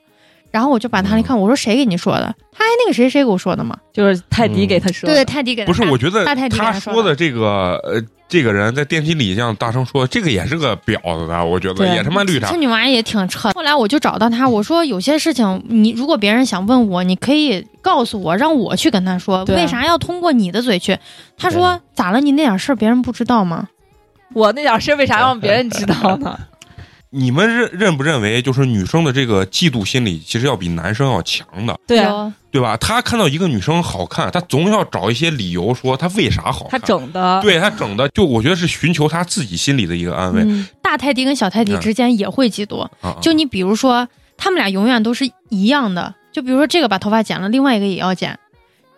[0.49, 2.33] 然后我就把他一看，我说谁给你说的？
[2.53, 3.77] 他还那个谁谁给我说的嘛？
[3.91, 12.57] 就是泰迪给他说的，对，泰迪给他不是，我觉得他他说的说的这个呃，这个人在电梯里这样大声说，这个也是个婊子的，我觉得也他妈绿茶这。
[12.57, 13.51] 女娃也挺扯。
[13.51, 20.97] 后来我就找到他，我说有些事情你如果别人想问我，你可以告诉我，让我去跟他说，为啥要通过你的嘴去？
[21.37, 22.19] 他说咋了？
[22.19, 23.69] 你那点事儿别人不知道吗？
[24.33, 26.37] 我那点事儿为啥让别人知道呢？
[27.09, 32.75] 你们认认不认为，就是女生的这个嫉妒心理，其实要比男生要强的，对啊，对吧？
[32.77, 36.87] 他看到一个女生好看，他总要找一些理由说她为啥好他看。
[36.87, 40.41] 整的，对他整的，就我觉得是寻求他自己心里的一个安慰。
[40.41, 42.87] 嗯，大泰迪跟小泰迪之间也会嫉妒。
[43.21, 46.13] 就你比如说，他们俩永远都是一样的。
[46.33, 48.37] 就比如说这个把头发剪了，另外一个也要剪。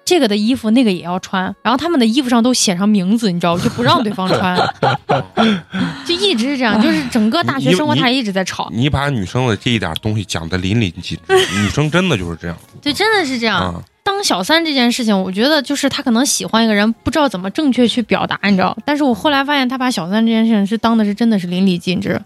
[0.09, 3.63] 这个的衣服那个也要穿，然后他们的衣服上都写上名字，你知道吗？
[3.63, 4.57] 就不让对方穿，
[6.03, 8.67] 就一直是这样，就是整个大学生活他一直在吵。
[8.73, 12.57] 你把女生的这一点东西讲的淋漓尽致，女生真的就是这样。
[12.81, 13.59] 对，真的是这样。
[13.59, 18.75] 啊当小三这件事情，我觉得就是他可能喜欢一个人，不知道怎么正确去表达，你知道？
[18.83, 22.19] 但是我后来发现，他把小三这件事情是当的是真的是淋漓尽致。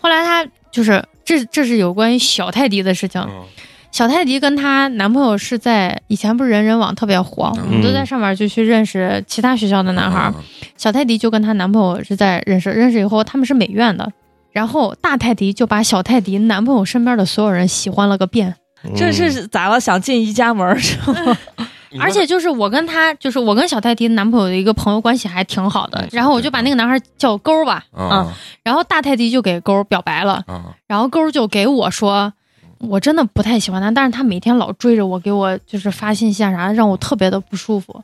[0.00, 3.20] 后来他就是这这是有关于小泰迪的事情。
[3.20, 3.44] 嗯
[3.92, 7.64] 小泰迪跟她男朋友是在以前不是人人网特别火，嗯。
[7.66, 10.34] 我们都在上面就去认识其他学校的男孩儿。
[10.76, 14.12] 小泰迪就跟她男朋友是在认识，认识以后他们是美院的，
[14.52, 18.54] 然后大泰迪就把小泰迪男朋友身边的所有人喜欢了个遍。
[18.94, 19.80] 这是咋了？
[19.80, 21.36] 想进一家门是吗？
[21.58, 21.66] 嗯
[21.98, 25.98] 而且就是我跟他，就是我跟小泰迪男朋友的一个朋友关系还挺好的。
[26.02, 28.30] 嗯，然后我就把那个男孩叫勾吧，啊
[28.62, 32.30] 然后大泰迪就给勾表白了，啊然后勾就给我说，
[32.78, 38.02] 我真的不太喜欢他，但是他每天老追着我，给我就是发信息啊啥的，让我特别的不舒服。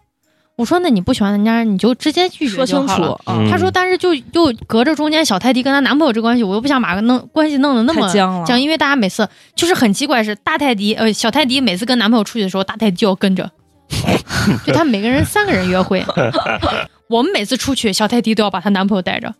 [0.55, 3.21] 我说那你不喜欢人家，你就直接拒绝说清楚就好了。
[3.25, 13.51] 啊，嗯他说，但是就就隔着中间小泰迪跟她男朋友这关系，我又不想把弄关系弄得那么僵因为大家每次就是很奇怪，是大泰迪呃小泰迪每次跟男朋友出去的时候，大泰迪就要跟着，
[14.65, 16.05] 就他们每个人三个人约会，
[17.09, 19.35] 我们每次出去，小泰迪都要把她男朋友带着。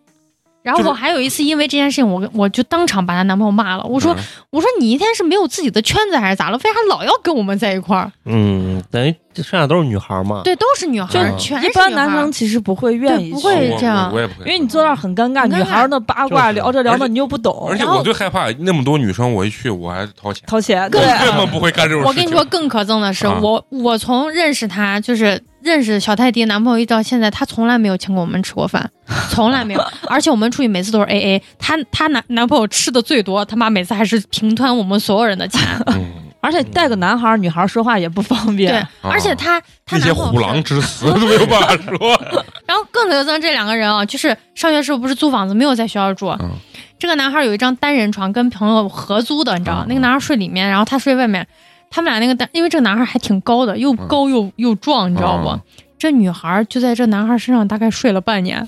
[0.63, 6.57] 然后我还有一次因为这件事情，我跟我就当场把她男朋友骂了，我说、嗯我说你一天是没有自己的圈子还是咋了？
[6.57, 8.11] 为啥老要跟我们在一块儿？
[8.25, 10.41] 嗯，等于这剩下都是女孩嘛。
[10.43, 22.07] 对，都是女孩儿，就全是一般男生其实不会愿意对不会这样我我也不会，因为你坐那儿很尴尬，女孩儿那八卦聊着聊着你又不懂，而且我最害怕那么多女生，我一去我还掏钱，掏钱，我对，根本不会干这种事情。
[22.07, 28.89] 我跟你说，更可憎的是，啊我我从认识他，就是认识小泰迪男朋友一直到现在，他从来没有请过我们吃过饭，
[29.29, 29.83] 从来没有。
[30.07, 35.61] 而且我们出去每次都是 A A，他他男男朋友吃的最多，他妈每次还是平摊我们所有人的钱。
[36.43, 42.21] 嗯，而且带个男孩儿、女孩儿说话也不方便对便。，而且他他那些虎狼之词都没有办法说。
[42.67, 46.27] 然后更可憎这两个人啊，就是上学时候不是租房子，没有在学校住。
[46.39, 46.51] 嗯
[46.99, 51.45] 这个男孩有一张单人床，跟朋友合租的，你知道，嗯那个男孩睡里面，然后他睡外面。
[51.89, 55.49] 他们俩那个单，因为这个男孩还挺高的，又高又、又壮，你知道不？
[55.49, 55.61] 嗯
[55.99, 58.67] 这女孩就在这男孩身上大概睡了半年。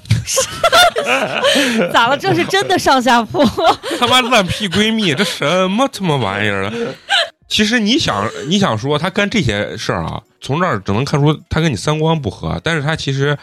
[1.92, 2.18] 咋了？
[2.18, 3.44] 这是真的上下铺？
[4.00, 6.72] 他妈烂屁闺蜜，这什么他妈玩意儿了？
[7.48, 13.38] 其实你想，你想说他干这些事儿啊，从这儿只能看出他跟你三观不合，但是他其实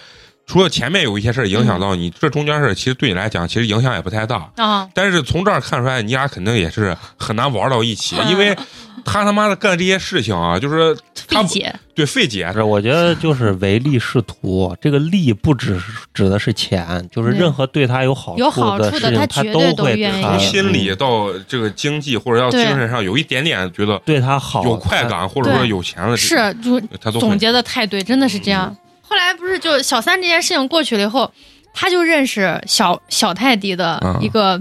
[0.52, 4.50] 除了前面有一些事儿影响到你，这中间事儿其实对你来讲其实影响也不太大。
[4.56, 8.54] 啊，但是从这儿看出来，你俩肯定也是很难玩到一起，因为
[9.02, 10.94] 他他妈的干这些事情啊，就是
[11.26, 11.74] 他 费解。
[11.94, 14.74] 对费解，是，我觉得就是唯利是图。
[14.80, 28.74] 这个利不只是指的是钱，就是任何对他有好有好的事情，处的他他绝对都会愿意从心理到这个经济或者到精神上有一点点觉得对他好，有快感，或者说有钱的，是，就他都总结的太对，真的是这样。
[29.12, 31.30] 后来不是就小三这件事情过去了以后，
[31.74, 34.58] 他就认识小小泰迪的一个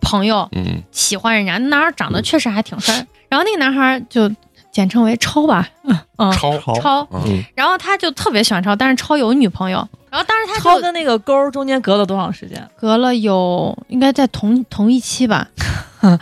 [0.00, 0.82] 朋友，嗯。
[0.90, 2.94] 喜欢人家，那男孩长得确实还挺帅，
[3.28, 4.30] 然后那个男孩就
[4.72, 5.68] 简称为超吧，
[6.16, 12.66] 嗯，超超超，嗯，然后他就特别喜欢超，但是超有女朋友，然后当时他就超跟那个勾中间隔了多长时间？
[12.74, 15.46] 隔了有应该在同同一期吧，
[16.00, 16.18] 嗯，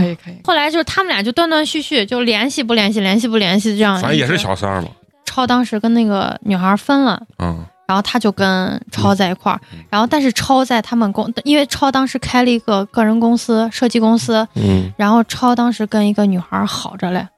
[0.00, 4.36] 可以可以，后来就是他们俩就断断续续就联系不联系，联系不联系这样，反正也是。
[4.36, 4.88] 小三儿嘛，
[5.36, 7.62] 超当时跟那个女孩分了，嗯。
[7.86, 9.80] 然后他就跟超在一块儿，嗯。
[9.90, 17.28] 然后但是超在他们公，因为超当时开了一个个人公司，设计公司，嗯，然后超当时跟一个女孩好着嘞，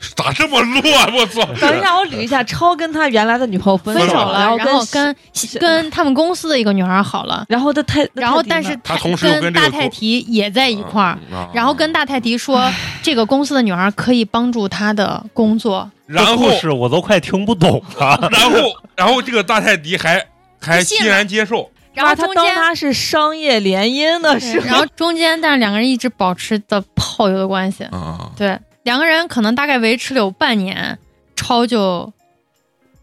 [0.16, 1.14] 咋这么乱？
[1.14, 1.44] 我操！
[1.60, 4.32] 等一下，我捋一下，超跟他原来的女朋友分分手了。
[4.32, 5.14] 了，然后跟
[5.52, 11.18] 跟跟他们公司的一个女孩好了，然后他太，然后但是他同时跟大泰迪也在一块儿。
[11.32, 12.70] 啊然后跟大泰迪说，
[13.02, 18.18] 这个公司的女孩可以帮助他的工作，然后是我都快听不懂了。
[18.32, 18.58] 然后
[18.96, 20.24] 然后这个大泰迪还
[20.60, 24.66] 还欣然接受，然后他当中间，他是商业联姻的时候。
[24.66, 30.98] 然后中间，但是两个人一直保持的炮友的关系，啊对，两个人可能大概维持了有半年，
[31.36, 32.12] 超就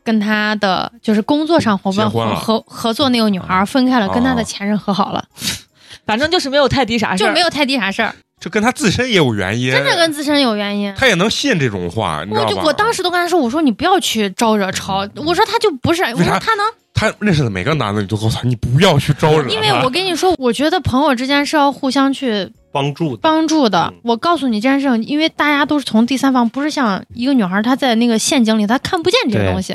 [0.03, 5.25] 跟他的就是工作上伙伴合合合作那个女孩分开了，哦跟他的前任和好了，
[6.05, 10.93] 反正就是没有泰迪啥事儿，就没有泰迪啥事儿，这跟他自身也有原因，真的跟自身有原因。
[10.97, 12.55] 他也能信这种话，你知我道吧？
[12.55, 23.99] 就我当时都跟他说，我说你不要去招惹超，我说他就不是，我说他能，他认识的每个男的，你都告诉他，你不要去招惹，因为我跟你说，我觉得朋友之间是要互相去帮助的，帮助的嗯。
[24.03, 29.73] 我告诉你这件事情，因为大家都是从第三方，不是像一个女孩她在那个陷阱里，她看不见这个东西。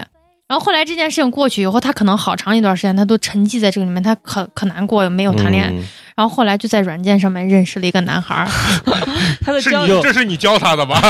[0.49, 5.71] 然后后来这件事情过去以后，她可能好长一段时间，她都沉寂在这个里面，她可可难过，没有谈恋爱。
[5.71, 5.83] 嗯
[6.15, 8.47] 然后后来就在软件上面认识了一个男孩儿，
[9.41, 11.01] 他的交是你这是你教他的吧？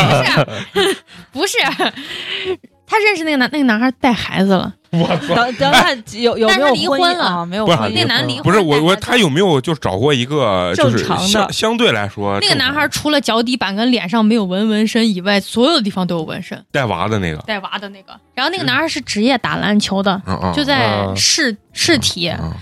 [0.73, 0.97] 不是
[1.33, 1.59] 不是，
[2.93, 5.35] 他认识那个男那个男孩带孩子了，我操！
[5.35, 7.25] 等等他有有没有但是离婚了。
[7.25, 7.47] 啊？
[7.47, 11.27] 没有不是那男离婚不是我我他有没有就找过一个就是正常的。
[11.27, 18.13] 相相对来说那个男孩除了脚底板跟脸上没有纹纹身以外，所有地方都有纹身，带娃的那个，带娃的那个。
[18.35, 20.21] 然后那个男孩是职业打篮球的，
[20.55, 21.17] 就在嗯。
[21.17, 22.53] 市市体，嗯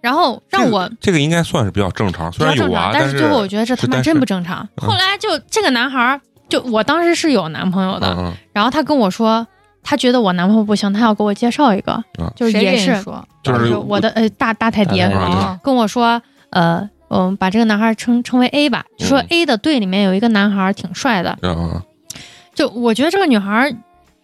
[0.00, 4.66] 然后让我这个这个应该算是比较正常，虽然有娃，较正常，但是最后我觉得这他妈真不正常。
[4.80, 4.88] 嗯。
[4.88, 8.32] 后来就这个男孩，就我当时是有男朋友的，嗯。
[8.52, 9.46] 然后他跟我说，
[9.82, 13.02] 他觉得我男朋友不行，他要给我介绍一个，嗯就也是
[13.42, 16.88] 就是我的呃大大泰迪大泰迪啊跟我说，呃。
[17.12, 21.36] 嗯，把这个男孩称称为 A 吧，就说嗯 A 的队里面有一个男孩挺帅的，
[22.54, 23.74] 就我觉得这个女孩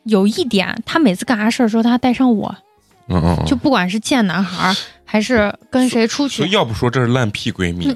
[0.05, 2.55] 有一点，她每次干啥事儿的时候，她带上我，
[3.09, 3.45] 嗯嗯，嗯。
[3.45, 7.93] 就不管是见男孩儿还是跟谁出去，要不说这是烂屁闺蜜，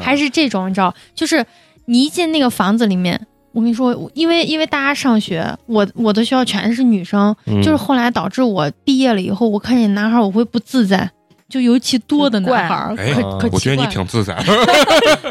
[0.00, 1.46] 还是这种，你知道，就是
[1.84, 11.10] 你一进那个房子里面，我跟你说，因为因为大家上学，我我的学校全是女生，嗯就是后来导致我毕业了以后，我看见男孩儿我会不自在，
[11.48, 14.36] 就尤其多的男孩可可我觉得你挺自在，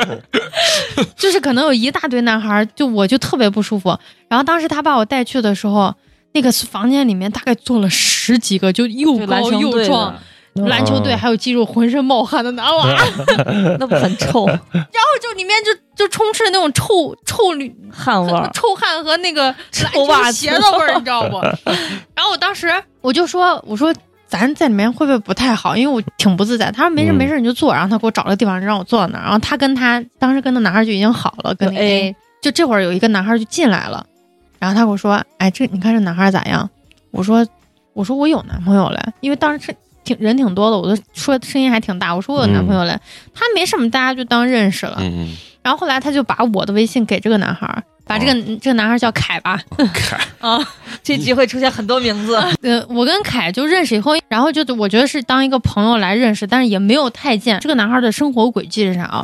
[1.17, 3.97] 就是可能有一大堆男孩儿，就我就特别不舒服。
[4.27, 5.93] 然后当时他把我带去的时候，
[6.33, 10.19] 那个房间里面大概坐了十几个，就又高又壮的，
[10.53, 12.85] 篮球队还有肌肉浑身冒汗的男娃，
[13.79, 18.49] 那不很臭然后就里面就就充斥那种臭臭女汗味儿？
[18.53, 21.37] 臭汗和那个臭袜子篮球鞋的味儿，你知道不？
[22.13, 23.93] 然后我当时我就说，我说
[24.27, 25.75] 咱在里面会不会不太好？
[25.77, 26.69] 因为我挺不自在。
[26.71, 27.73] 他说没事嗯没事，你就坐。
[27.73, 29.23] 然后他给我找了个地方让我坐那儿。
[29.23, 34.05] 然后他跟他当时跟那男孩就已经好了，跟那 A A，就这会儿有一个男孩就进来了，
[34.59, 36.69] 然后他跟我说，哎，这你看这男孩咋样？
[37.11, 37.45] 我说
[37.93, 39.75] 我说我有男朋友了，因为当时是。
[40.13, 42.13] 挺人挺多的，我都说声音还挺大。
[42.15, 42.99] 我说我有男朋友了，
[43.33, 44.97] 他没什么，大家就当认识了。
[44.99, 50.19] 嗯然后后来他就把我的微信给这个男孩儿，把这个、这个男孩儿叫凯吧，嗯， 看
[51.03, 57.59] 这集会出现很多名字， 呃，我跟凯就认识以后，然后就我觉得是当一个朋友来认识，但是也没有太见。
[57.59, 59.23] 这个男孩的生活轨迹是啥啊？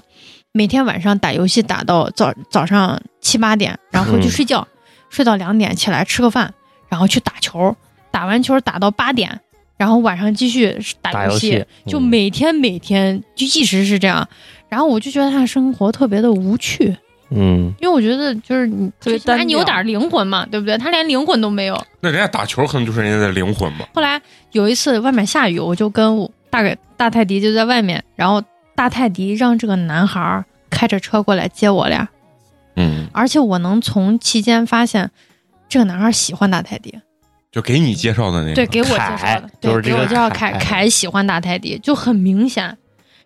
[0.52, 4.68] 每天晚上打游戏打到早早上七八点，然后回去嗯睡觉，
[5.10, 6.54] 睡到两点起来吃个饭，
[6.88, 7.76] 然后去打球，
[8.12, 9.42] 打完球打到八点，
[9.78, 12.02] 然后晚上继续打游戏，游戏就嗯。
[12.02, 14.28] 每天每天就一直是这样。
[14.68, 16.94] 然后我就觉得他的生活特别的无趣，
[17.30, 20.78] 嗯，因为我觉得就是你特别最起码单你有点灵魂嘛，对不对？
[20.78, 21.82] 他连灵魂都没有。
[22.02, 23.72] 那人家打球可能就是人家的灵魂。
[23.78, 28.44] 吧，后来有一次外面下雨，我就跟我大概大泰迪就在外面，然后
[28.76, 32.10] 大泰迪让这个男孩儿开着车过来接我俩，
[32.76, 35.10] 嗯，而且我能从期间发现
[35.70, 37.00] 这个男孩儿喜欢大泰迪，
[37.58, 42.78] 就给你介绍的那个，对，给我介绍的，对，就是这个给我介绍凯凯凯喜欢打泰迪，就很明显。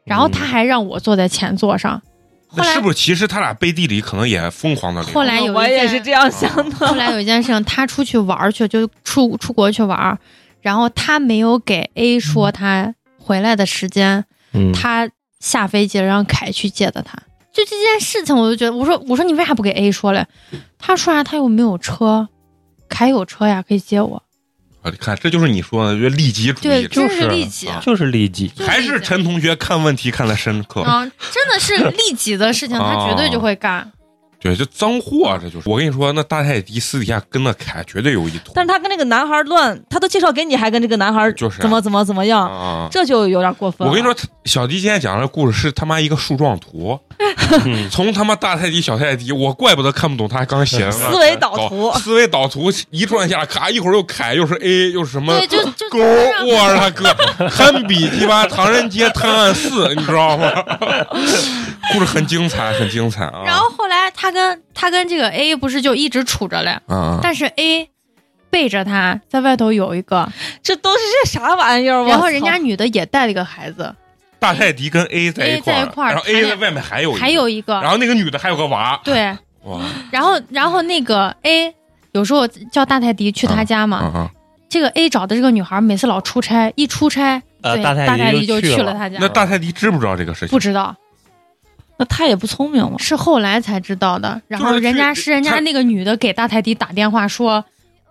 [0.06, 2.02] 然后他还让我坐在前座上，
[2.48, 5.04] 后来那是不是其实他俩背地里可能也疯狂的？
[5.04, 6.88] 后来有一我也件是这样想的。
[6.88, 10.17] 后来有一件事情，他出去玩去，就出出国去玩，
[10.62, 15.10] 然后他没有给 A 说他回来的时间，嗯他
[15.41, 17.17] 下飞机了，让凯去接的他。
[17.52, 20.26] 就这件事情，我就觉得，我说我说你为啥不给 A 说嘞？
[20.80, 21.22] 他说啥？
[21.22, 22.30] 他又没有车，
[22.92, 24.22] 凯有车呀，可以接我。
[24.84, 30.82] 啊，你看这就是你说的，就利己主义就是利己，啊就是利己，还是陈同学看问题看得深刻。
[30.82, 33.92] 啊，真的是利己的事情， 他绝对就会干。
[34.40, 35.70] 对，就脏货，这就是。
[35.70, 38.54] 我跟你说，那大泰迪私底下跟那凯绝对有一腿。
[38.56, 42.90] 但是他跟那个男孩乱，他都介绍给你，还跟这个男孩就是啊怎么怎么怎么样，啊！
[42.92, 43.92] 这就有点过分了。
[43.92, 47.00] 我跟你说，小迪今天讲的故事是他妈一个树状图，
[47.66, 51.92] 嗯 从他妈大泰迪、小泰迪，我怪不得看不懂他刚写的思维导图。
[51.94, 57.14] 思维导图一转下，咔，一会儿又凯，又是 A，又是什么对，就就勾，我他哥，
[57.50, 60.52] 堪比鸡巴《唐人街探案四》，你知道吗？
[61.94, 63.44] 故事很精彩，很精彩啊！
[63.46, 67.90] 然后后来他跟他跟这个 A 不是就一直处着嘞，啊，但是 A
[68.50, 70.28] 背着他在外头有一个，
[70.64, 72.04] 这都是些啥玩意儿？
[72.06, 73.94] 然后人家女的也带了一个孩子，
[74.42, 81.72] 大泰迪跟 A 在一 A 在一块儿然后 A 在外面还有一个还有一个然，后那个女的还有个娃，对，哇，然后然后那个 A
[82.14, 84.32] 有时候叫大泰迪去他家嘛，啊啊！
[84.68, 90.50] 这个 A 找的这个女孩每次老出差，一出差，呃大泰迪就就去了他家那，大泰迪知不知道这个事情？
[90.50, 90.96] 不知道，
[91.98, 92.98] 那他也不聪明嘛。
[92.98, 94.42] 是后来才知道的。
[94.48, 97.64] 然后人家是人家那个女的给大泰迪打电话说，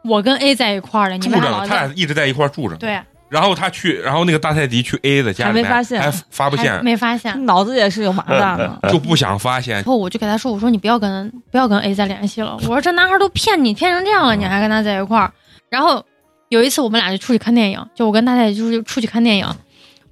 [0.05, 1.93] 我跟 A 在一块儿了，你住着呢，为啥老他俩？
[1.97, 2.77] 一直在一块儿住着。
[2.77, 3.01] 对，
[3.31, 7.47] 然后他去，然后那个大泰迪去 A 的家里面，还没发现还发不现，没发现。
[7.47, 9.85] 脑子也是有麻烦的， 就不想发现然。
[9.85, 12.57] 后我就给他说，我说你不要跟不要跟 A 再联系了。
[12.57, 15.33] 我说这男孩都骗你，骗成这样了，你还跟他在一块儿。
[15.69, 16.05] 然后
[16.49, 19.47] 有一次我们俩就出去看电影，就我跟大太就是出去看电影，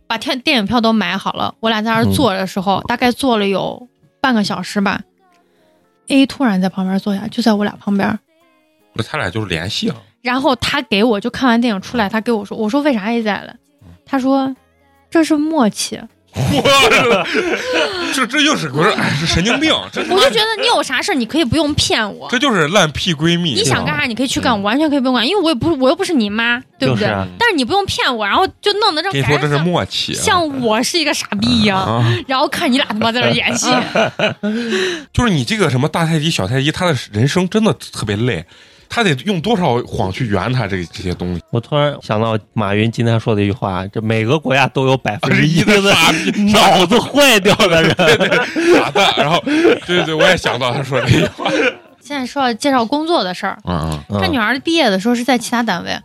[0.07, 1.53] 把电电影票都买好了。
[1.59, 3.89] 我俩在那儿坐的时候，大概坐了有
[4.21, 5.01] 半个小时吧。
[6.07, 8.17] A 突然在旁边坐下，就在我俩旁边。
[8.95, 13.55] 那他俩就是联系了，然后他给我就看完电影出来，他给我说，我说为啥 A 在了？
[14.05, 14.55] 他说
[15.11, 16.01] 这是默契。
[16.31, 17.25] 我
[18.15, 19.73] 这这又是不是哎，是神经病！
[19.91, 22.29] 这我就觉得你有啥事儿，你可以不用骗我。
[22.31, 23.55] 这就是烂屁闺蜜。
[23.55, 27.09] 你想干啥，你可以去干，我完全可以不用管，因为我也不是，我又不是你妈，对不对？
[27.39, 29.11] 但是你不用骗我，然后就弄得这。
[29.11, 33.67] 跟你说这是默契，像我是一个傻逼一样， 然后看你俩他妈在那演戏。
[35.13, 38.45] 就是你这个什么大太极、小太极，他的人生真的特别累。
[38.89, 41.43] 他得用多少谎去圆他这这些东西？
[41.51, 45.79] 我突然想到马云今天说的一句话：，这每个国家都有百分之一的
[46.53, 47.95] 脑子坏掉的人，
[48.75, 49.13] 傻蛋。
[49.17, 51.51] 然后，对对对，我也想到他说这句话。
[52.01, 53.59] 现在说要介绍工作的事儿。
[53.65, 54.21] 嗯嗯。
[54.21, 55.99] 他女儿毕业的时候是在其他单位，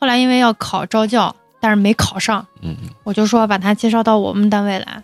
[0.00, 2.44] 后来因为要考招教，但是没考上。
[2.62, 2.88] 嗯嗯。
[3.04, 5.02] 我就说把他介绍到我们单位来。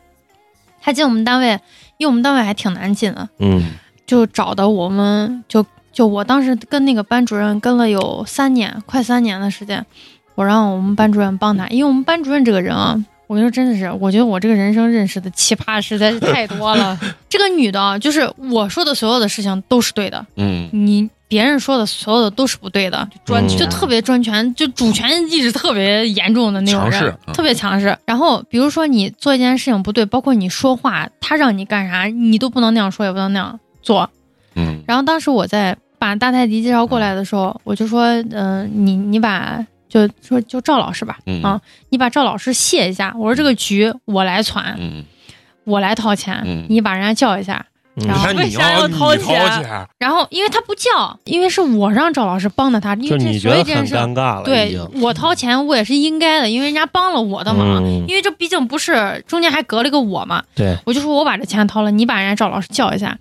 [0.82, 1.50] 他进我们单位，
[1.98, 3.28] 因为我们单位还挺难进的。
[3.38, 3.74] 嗯。
[4.04, 5.64] 就找的我们就。
[5.92, 9.84] 就我当时跟那个班主任跟了有三年，快三年的时间，
[10.34, 16.98] 我让我们班主任帮他，因为我们班主任这个人啊，我跟你说真的是，我觉得我这个人生认识的奇葩实在是太多了。
[17.28, 27.96] 这个女的，就是我说的所有的事情都是对的，嗯，你别人说的所有的都是不对的，专就特别专权，就主权意识特别严重的那种人，特别强势。
[28.04, 34.10] 然后比如说你做一件事情不对，包括你说话，他让你干啥，你都不能那样说，也不能那样做。
[34.60, 43.14] 嗯，然后当时我在把大泰迪介绍过来的时候，我就说，嗯，你你把就说就赵老师吧，啊，你把赵老师谢一下。
[43.16, 44.78] 我说这个局我来传，
[45.64, 47.64] 我来掏钱，你把人家叫一下。
[47.96, 49.42] 然后为啥要掏钱？
[49.98, 54.42] 然后因为他不叫，因为是我让赵老师帮的他，因为这所以这件事尴尬了。
[54.44, 60.42] 对我掏钱，我也是应该的，因为人家帮了我的忙，因为这毕竟不是中间还隔了一个我嘛。
[60.54, 63.18] 对，我就说我把这钱掏了，你把人家赵老师叫一下。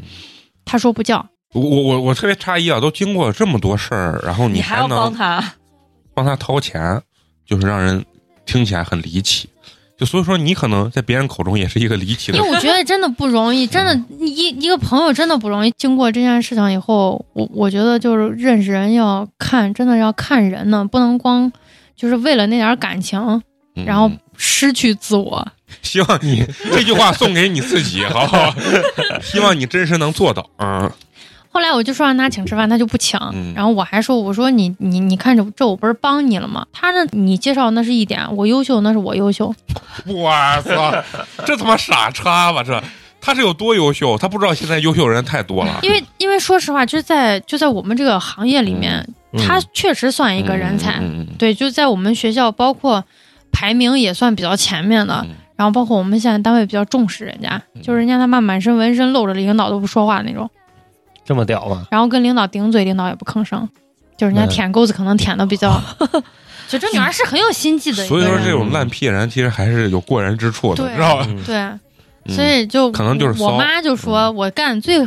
[0.70, 1.26] 他说不叫。
[1.54, 2.80] 我我我我特别诧异啊！
[2.80, 5.54] 都经过这么多事儿，然后你还能帮他
[6.14, 7.02] 帮他掏钱，
[7.44, 8.06] 就是让人
[8.46, 9.50] 听起来很离奇。
[9.98, 12.38] 就所以说，你可能在别人口中也是一个离奇的。
[12.38, 15.72] 因为我觉得真的不容易，真的，一一个朋友真的不容易。
[15.72, 21.52] 经过这件事情以后，我我觉得就是认识人要看，真的要看人呢，不能光
[21.98, 23.42] 就是为了那点感情，
[23.86, 24.10] 然后
[24.40, 25.48] 失去自我。
[25.84, 28.56] 希望你这句话送给你自己，好不好？
[29.22, 30.90] 希望你真实能做到，嗯。
[31.52, 33.20] 后来我就说让他请吃饭，他就不请。
[33.56, 36.66] 然后我还说，我说你你你看这这我不是帮你了吗？
[36.72, 39.54] 他那你介绍那是一点，我优秀那是我优秀。
[40.06, 40.32] 我
[40.62, 40.94] 操，
[41.46, 42.64] 这他妈傻叉吧？
[42.64, 42.82] 这
[43.20, 44.16] 他是有多优秀？
[44.18, 45.80] 他不知道现在优秀人太多了。
[45.82, 49.04] 因为因为说实话，就是在就在我们这个行业里面，
[49.46, 51.02] 他确实算一个人才。
[51.40, 53.04] 对，就在我们学校，包括
[53.52, 55.26] 排名也算比较前面的。
[55.56, 60.50] 然后包括我们现在单位比较重视人家，就是人家他妈满身纹身，露着领导都不说话那种。
[61.26, 61.86] 这么屌吗？
[61.92, 63.68] 然后跟领导顶嘴，领导也不吭声，
[64.16, 65.70] 就是人家舔钩子可能舔的比较，
[66.70, 68.06] 就这女孩是很有心计的。
[68.08, 71.28] 所以说这种烂屁人其实还是有过人之处的，知道吧？
[71.46, 71.70] 对，
[72.28, 75.04] 所以就可能就是我妈就说我干最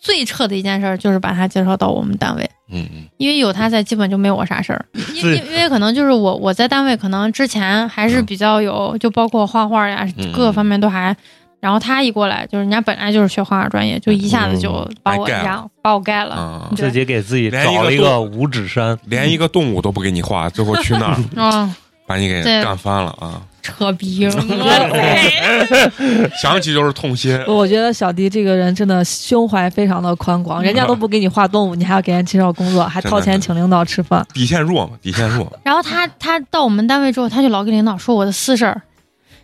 [0.00, 4.84] 最彻的一件事就是把她介绍到我们单位，嗯嗯，因为有她在，基本就没我啥事儿。
[5.14, 11.16] 因因为可能就是我我在单位可能之前还是比较有，就包括画画呀，各个方面都还。
[11.60, 21.70] 然后他一过来，就是人家本来就是学画画专业，就一下子就把我家把我盖了，自己给自己找了一个五指山，连一个动物都不给你画，最后去那儿，
[22.06, 23.40] 把你给干翻了啊！
[23.64, 24.28] 扯逼
[26.40, 27.34] 想起就是痛心。
[27.48, 34.92] 我觉得小迪这个人真的胸怀非常的宽广，人家都不给你画动物，你还要给人介绍工作，还掏钱请领导吃饭，底线弱嘛？
[35.00, 35.50] 底线弱。
[35.64, 38.82] 然后他他到我们单位之后，他就老跟领导说我的私事儿。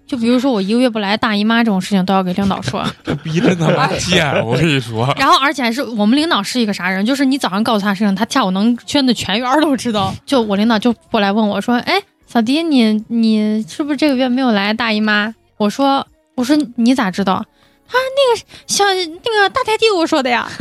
[0.06, 4.44] 就比如说我一个月不来大姨妈这种事情都要给领导说，这逼真他妈贱！
[4.44, 5.14] 我跟你说。
[5.16, 7.06] 然后而且还是我们领导是一个啥人？
[7.06, 10.12] 就是你早上告诉他事情，他下午能圈的全员都知道。
[10.26, 12.02] 就我领导就过来问我说：“哎，
[12.32, 16.06] 小迪，你你是不是这个月没有来大姨妈？”我说
[16.36, 17.44] ：“我说你咋知道？”
[17.90, 20.48] 他那个小那个大太弟我说的呀。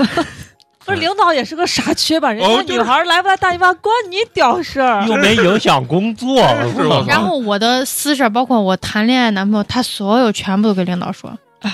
[0.86, 2.32] 不是领导也是个傻缺吧？
[2.32, 6.36] 人家女孩来不来大姨妈关你屌事儿，又没影响工作，
[6.76, 7.06] 是吧？
[7.08, 11.32] 然后我的私事，包括我谈恋爱男朋友，他所有全部都给领导说。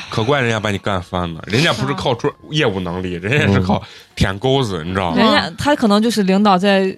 [0.10, 3.82] 可怪人家把你干翻了，人家不是靠专业务能力，人家是靠
[4.16, 5.18] 舔钩子，你知道吗？
[5.18, 6.94] 人家他可能就是领导在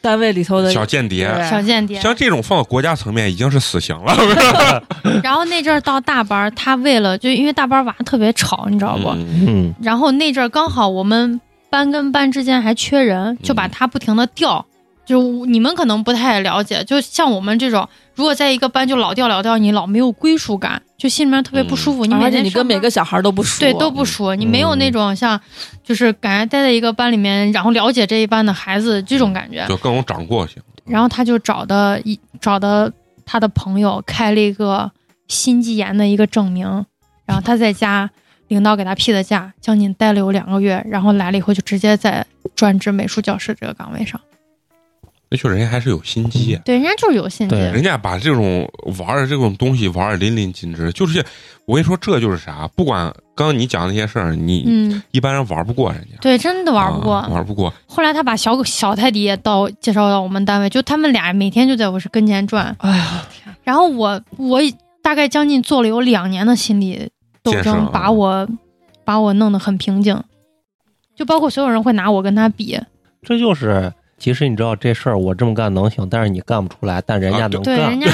[0.00, 2.00] 单位里头的小间谍，小间谍。
[2.00, 4.14] 像这种放到国家层面已经是死刑了。
[5.22, 9.08] 然后那阵儿到大班，他为了就因为大班娃特别吵，你知道不？
[9.10, 9.74] 嗯。
[9.82, 11.40] 然后那阵儿刚好我们。
[11.70, 14.64] 班跟班之间还缺人，就把他不停的调。
[15.04, 17.86] 就你们可能不太了解，就像我们这种
[18.18, 22.04] 如果在一个班就老掉老掉，你老没有归属感，就心里面特别不舒服。
[22.04, 25.40] 你每而且你跟每个小孩都不熟，对都不熟，你没有那种像
[25.84, 29.64] 就是感觉待在一个班里面，然后了解这一班的孩子这种感觉。
[29.68, 30.60] 就更有掌握性。
[30.84, 32.92] 然后他就找的一找的
[33.24, 34.90] 他的朋友开了一个
[35.28, 36.66] 心肌炎的一个证明，
[37.24, 38.10] 然后他在家，
[38.48, 44.20] 领导给他批的假，将近待了有两个月，然后来了以后就直接在专职美术教师这个岗位上。
[45.30, 46.62] 那确实人家还是有心机啊。
[46.64, 47.54] 对，人家就是有心机。
[47.54, 51.24] 对人家把这种玩的这种东西玩的淋漓尽致，就是
[51.66, 52.66] 我跟你说，这就是啥？
[52.74, 57.14] 不管刚刚你讲那些事儿，你嗯，一般人玩不过人家，对，真的玩不过。
[57.14, 57.72] 啊玩不过。
[57.86, 62.74] 后来他把小小泰迪也到介绍到我们单位，就他们俩每天就在我是跟前转。
[62.78, 63.26] 哎呀，
[63.62, 64.60] 然后我我
[65.02, 67.10] 大概将近做了有两年的心理
[67.42, 68.48] 斗争，把我
[69.04, 70.22] 把我弄得很平静，
[71.14, 72.78] 就包括所有人会拿我跟他比，
[73.22, 77.64] 这就是，其实你知道这事儿我这么干能行，但是你干不出来，但人家啊能干。
[77.64, 78.06] 对人家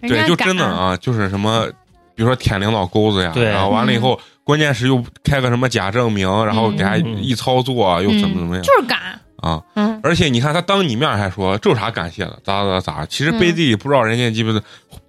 [0.00, 1.66] 对，就真的啊，就是什么，
[2.14, 3.44] 比如说舔领导钩子呀，对。
[3.44, 7.22] 然后完了以后，关键是又开个什么假证明，然后给他嗯。
[7.22, 8.98] 一操作又怎么怎么样就是敢，
[9.36, 9.62] 啊？
[9.74, 13.38] 嗯，而且你看他当你面还说这有啥感谢的，咋咋咋，其实嗯。
[13.38, 14.62] 背地里不知道人家鸡巴的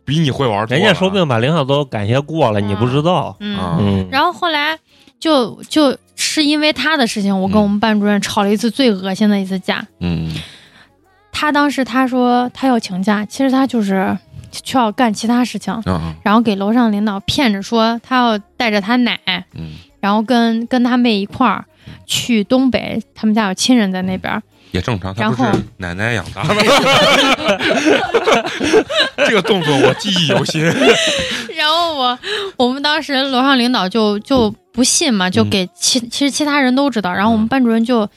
[0.03, 3.37] 比你会玩多了，人家说不定把领导都感谢过了，你不知道。
[3.39, 4.77] 嗯，然后后来
[5.19, 9.85] 就就是因为他的事情，我跟我们班主任吵了一次最恶心的一次架。
[9.99, 10.29] 嗯
[11.31, 14.17] 他当时他说他要请假，其实他就是
[14.51, 19.17] 需要干其他事情，嗯然后给楼上领导骗着说他要带着他奶，
[19.53, 21.63] 嗯，然后跟跟他妹一块儿
[22.05, 24.41] 去东北，他们家有亲人在那边儿。
[24.71, 26.55] 也正常，他不然后是奶奶养大的，
[29.25, 30.63] 这个动作我记忆犹新。
[31.55, 32.17] 然后我
[32.57, 38.07] 我们当时楼上领导就就不信嘛，就嗯给其其实其他人都知道，然后我们班主任就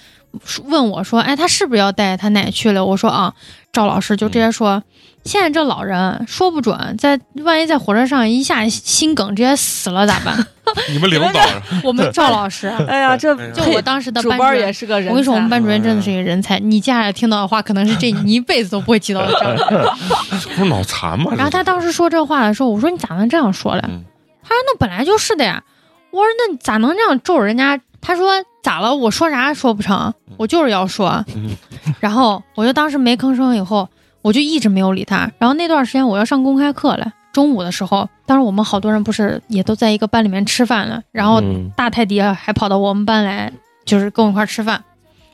[0.64, 3.32] 问我说：“哎，他是不是要带他奶去了？”我说：“啊。”
[3.72, 4.82] 赵老师就直接说
[5.24, 10.36] ：“现在这老人说不准，在万一在火车上一下心梗直接死了咋办
[10.90, 11.40] 你们领导？”
[11.84, 14.66] 我们赵老师， 哎呀，这就我当时的班班主任。
[14.66, 15.08] 也是个人。
[15.10, 16.58] 我跟你说，我们班主任真的是一个人才。
[16.58, 20.48] 你接下来听到的话，可能是这你一辈子都不会记到的这。
[20.56, 21.32] 不是脑残吗？
[21.36, 23.82] 然后他当时说这话的时候，我说你咋能这样说嘞？
[23.88, 24.04] 嗯
[24.44, 25.62] 他说那本来就是的呀。
[26.10, 27.80] 我说那你咋能这样咒人家？
[28.00, 28.92] 他说咋了？
[28.94, 30.12] 我说啥说不成？
[30.36, 31.24] 我就是要说。
[31.34, 31.56] 嗯
[32.00, 33.88] 然后我就当时没吭声，以后
[34.22, 35.30] 我就一直没有理他。
[35.38, 43.52] 然后那段时间我要上公开课了，中午的时候，当时我们好多人不是也都在一个班里面吃饭了，然后嗯大泰迪还跑到我们班来，
[43.84, 44.82] 就是跟我一块儿吃饭，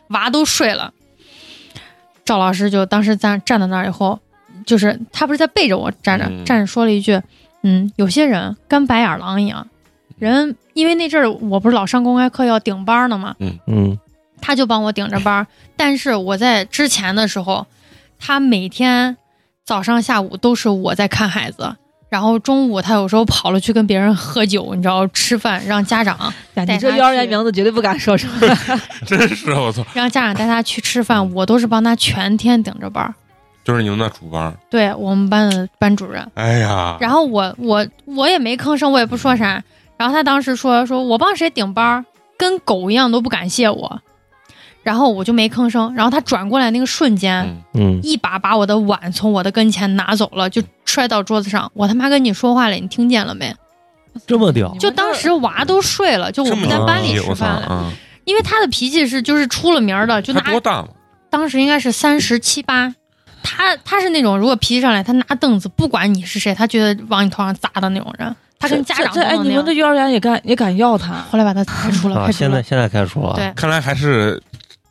[0.09, 0.93] 娃都睡了。
[2.25, 4.19] 赵老师就当时站站在那儿以后，
[4.67, 7.21] 就是他不是在背着我站着，嗯站着说了一句
[7.63, 9.67] ：“嗯，有些人跟白眼狼一样，
[10.19, 13.35] 人因为那阵儿我不是老上公开课要顶班儿呢嘛，
[13.67, 13.99] 嗯，
[14.41, 17.67] 他就帮我顶着班儿，但是我在之前的时候，
[18.19, 19.17] 他每天
[19.65, 21.77] 早上下午都是我在看孩子。”
[22.11, 28.57] 然后中午他有时候跑了去跟别人喝酒，你知道吃饭，让家长呀，带他你这幼儿园名字绝对不敢说出来。
[29.05, 33.15] 真是我操，让家长带他去吃饭，我都是帮他全天顶着班儿。
[33.63, 34.51] 就是你们那主班。
[34.71, 39.63] 对我们班的班主任，哎呀，然后我我我也没吭声，我也不说啥。
[39.99, 42.05] 然后他当时说说我帮谁顶班儿，
[42.39, 44.01] 跟狗一样都不感谢我。
[44.83, 45.95] 然后我就没吭声。
[45.95, 51.71] 然后他转过来那个瞬间，嗯嗯，一把把我的碗从我的跟前拿走了，就摔到桌子上。
[51.75, 53.55] 我他妈跟你说话了，你听见了没？
[54.27, 57.67] 这么屌，就当时娃都睡了，就我们在班里吃饭了。
[57.67, 57.93] 啊！
[58.25, 60.89] 因为他的脾气是就是出了名儿的，就拿多大嘛？
[61.31, 62.95] 当时应该是三十七八。
[63.43, 68.35] 他他是那种如果脾气上来，他拿凳子不管你是谁，他觉得往你头上砸的那种人。
[68.59, 71.15] 他跟家长这哎，你们的幼儿园也敢也敢要他？
[71.31, 72.51] 后来把他开除了，啊，开除了。
[72.51, 74.43] 现在现在开除了，对，看来还是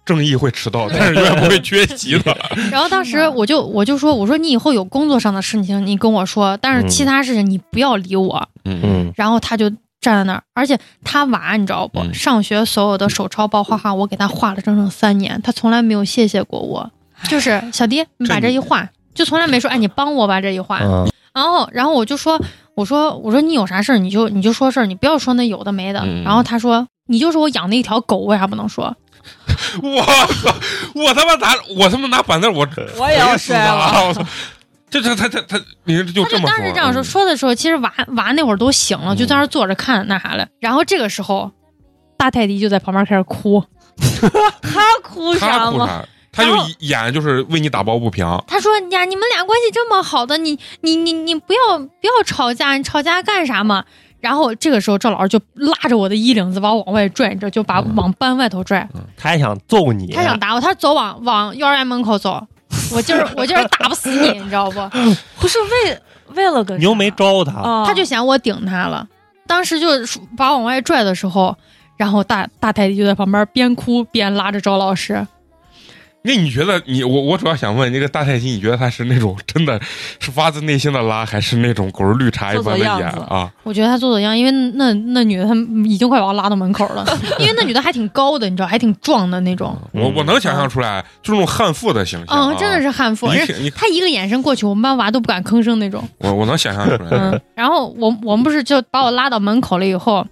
[0.07, 2.35] 正义会迟到，但是永远不会缺席的。
[2.71, 8.47] 然后当时我就我就说，我说你以后有工作上的事情你跟我说，但是其他事情你不要理我。
[8.63, 11.99] 嗯嗯，然后他就站在那儿，而且他娃你知道不？
[11.99, 16.89] 嗯上学所有的手抄报画画，我给他画了整整三年，他从来没有谢谢过我。
[17.29, 20.79] 就是小迪，你把这一画，就从来没说哎你帮我把这一画。
[20.81, 22.41] 嗯然后然后我就说，
[22.73, 25.99] 我说我说你有啥事儿你就你就说事儿，你不要说那有的没的。
[25.99, 28.95] 嗯然后他说你就是我养的一条狗，为啥不能说？
[29.81, 30.55] 我操！
[30.95, 34.07] 我他妈拿我他妈拿板凳我我也要摔了！
[34.07, 34.25] 我操！
[34.89, 36.49] 这这他他他，你就他就这么说？
[36.49, 40.47] 当时这样说，嗯说的时候，其实娃娃那会儿都醒了，就在那儿坐着看那啥了。
[40.59, 41.51] 然后这个时候，
[42.17, 43.63] 大泰迪就在旁边开始哭，
[44.61, 46.03] 他哭啥吗？
[46.31, 53.83] 他就演就是为你打抱不平，他说呀，你们俩关系这么好的，你你你你不要不要吵架，你吵架干啥嘛？
[54.19, 57.95] 然后这个时候，赵老师就拉着我的衣领子把我往外拽，你知道，就把嗯。
[57.95, 58.87] 往班外头拽。
[59.15, 62.45] 他还想揍你，他想打我，他走往往幼儿园门口走，
[62.93, 64.79] 我就是 我就是打不死你，你知道不？
[65.39, 65.99] 不是为
[66.35, 69.07] 为了个你又没招他，啊，他就嫌我顶他了，
[69.45, 69.87] 当时就
[70.35, 71.55] 把我往外拽的时候，
[71.95, 75.25] 然后大大太弟就在旁边边哭边拉着赵老师，
[76.23, 79.79] 那你觉得你我我主要想问那个大太极，你觉得他是那种真的
[80.19, 83.49] 是发自内心的拉，还是那种狗日绿茶一般的做做演啊？
[83.63, 85.53] 我觉得他做的样，因为那那女的她
[85.85, 87.05] 已经快把我拉到门口了，
[87.39, 96.03] 因为那女的还挺高的，你知道，还挺壮的那种，我我能想象出来，就那种悍妇的形象、啊，嗯，真的是悍妇，你他一个眼神过去，我们班娃都不敢吭声那种。
[96.17, 97.09] 我我能想象出来。
[97.11, 100.27] 嗯，然后我我们不是就把我拉到门口了以后，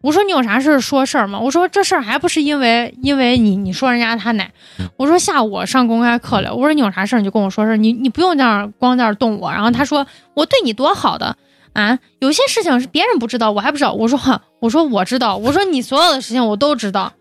[0.00, 1.38] 我说你有啥事儿说事儿吗？
[1.40, 4.50] 我说这事儿还不是因为因为你你说人家他奶，
[4.96, 9.50] 我说下午我上公开课了，我说你有啥事儿你就跟我说事儿，你你不用这样光在这儿动我。
[9.50, 11.36] 然后他说我对你多好的
[11.72, 13.92] 啊，有些事情是别人不知道，我还不知道。
[13.92, 17.12] 我说哈，我说我知道，我说你所有的事情我都知道。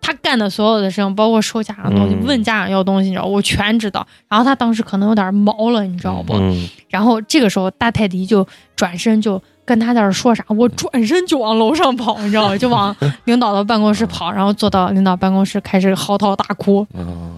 [0.00, 4.06] 他干的所有的事情，包括收家长东西、嗯问家长要东西，你知道，我全知道。
[4.28, 6.34] 然后他当时可能有点毛了，你知道不？
[6.34, 8.46] 嗯，然后这个时候，大泰迪就
[8.76, 12.56] 转身就跟他在那说啥，我转身就往楼上跑，你知道吗？
[12.58, 16.86] 就往领导的办公室跑，然后坐到领导办公室开始嚎啕大哭。
[16.94, 17.32] 嗯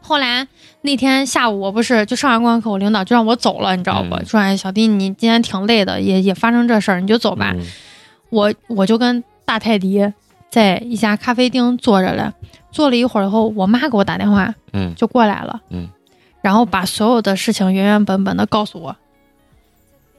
[0.00, 0.46] 后来
[0.80, 4.16] 那天下午，我不是就上完公开课，我领导就让我走了，你知道不？
[4.16, 7.52] 嗯说哎，小弟你今天挺累的，也也发生这事儿，你就走吧。
[7.54, 7.64] 嗯
[8.30, 10.12] 我我就跟大泰迪
[10.50, 12.30] 在一家咖啡厅坐着嘞，
[12.70, 15.88] 坐了一会儿以后，我妈给我打电话，嗯就过来了，嗯，
[16.42, 18.96] 然后把所有的事情原原本本的告诉我。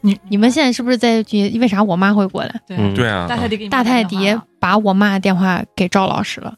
[0.02, 2.62] 你你们现在是不是在觉为啥我妈会过来？
[2.68, 6.54] 对嗯对啊，大泰迪给大泰迪把我妈的电话给赵老师了，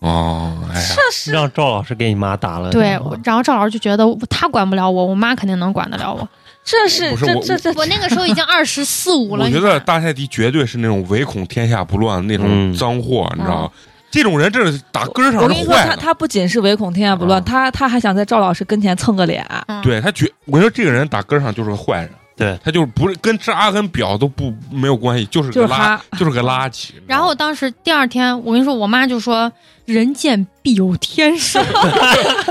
[0.00, 6.28] 哦，哎呀，这是让赵老师给你妈打了对，然后赵老师就觉得他管不了我，我妈肯定能管得了我。
[6.64, 13.70] 这是不是我这这这我那个时候已经二十四五了，我觉得大泰迪绝对是那种唯恐天下不乱的那种嗯脏货，你知道吗？
[14.10, 16.02] 这种人真的是打根儿上我跟你说，他是坏的。
[16.02, 19.46] 他不仅是唯恐天下不乱，啊他他还想在赵老师跟前蹭个脸。
[19.68, 26.90] 嗯对他绝，我跟你说这个人打根儿上就是个坏人，对他就是不是跟渣跟表都不没有关系，就是就是个垃，他就是个垃圾。
[27.06, 29.50] 然后当时第二天，我跟你说，我妈就说
[29.86, 31.58] “人贱必有天收”。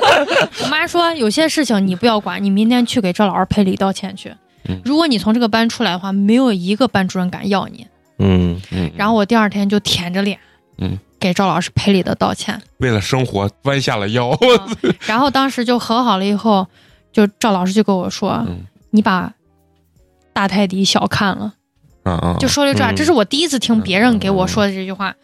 [0.63, 4.33] 我妈说有些事情你不要管，你明天去给赵老师赔礼道歉去
[4.67, 4.81] 嗯。
[4.83, 7.85] 如果你从这个班出来的话，没有一个班主任敢要你。
[8.17, 10.39] 嗯嗯，然后我第二天就舔着脸，
[10.79, 12.59] 嗯，给赵老师赔礼的道歉。
[12.77, 14.29] 为了生活弯下了腰。
[14.31, 16.65] 嗯然后当时就和好了以后，
[17.13, 19.31] 就赵老师就跟我说：“嗯你把
[20.35, 21.53] 大泰迪小看了。”
[22.03, 25.15] 嗯嗯，就说了一句话，嗯这是我第一次听别人给我说的这句话。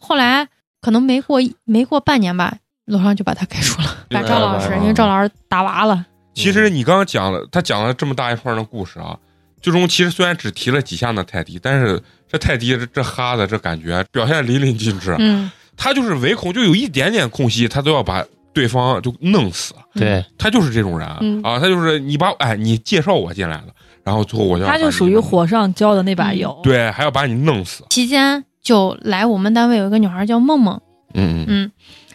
[0.00, 0.48] 后来
[0.80, 2.56] 可能没过没过半年吧，
[2.86, 6.04] 楼上就把他开除了， 把赵老师，嗯因为赵老师打娃了。
[6.34, 9.16] 其实你刚刚讲了，他讲了这么大一串的故事啊，
[9.62, 15.14] 最终其实虽然只提了几下那泰迪，但是这泰迪这这哈的这感觉表现得淋漓尽致。
[15.20, 19.72] 嗯，他就是唯恐就有一点点空隙，他都要把对方就弄死。
[19.94, 23.68] 对，他就是这种人、嗯啊，他就是你把哎你介绍我进来了，
[24.04, 26.60] 然后最后我就要他就属于火上浇的那把油。
[26.62, 27.84] 对，还要把你弄死。
[27.90, 30.80] 期间就来我们单位有一个女孩叫梦梦，
[31.14, 31.72] 嗯嗯嗯，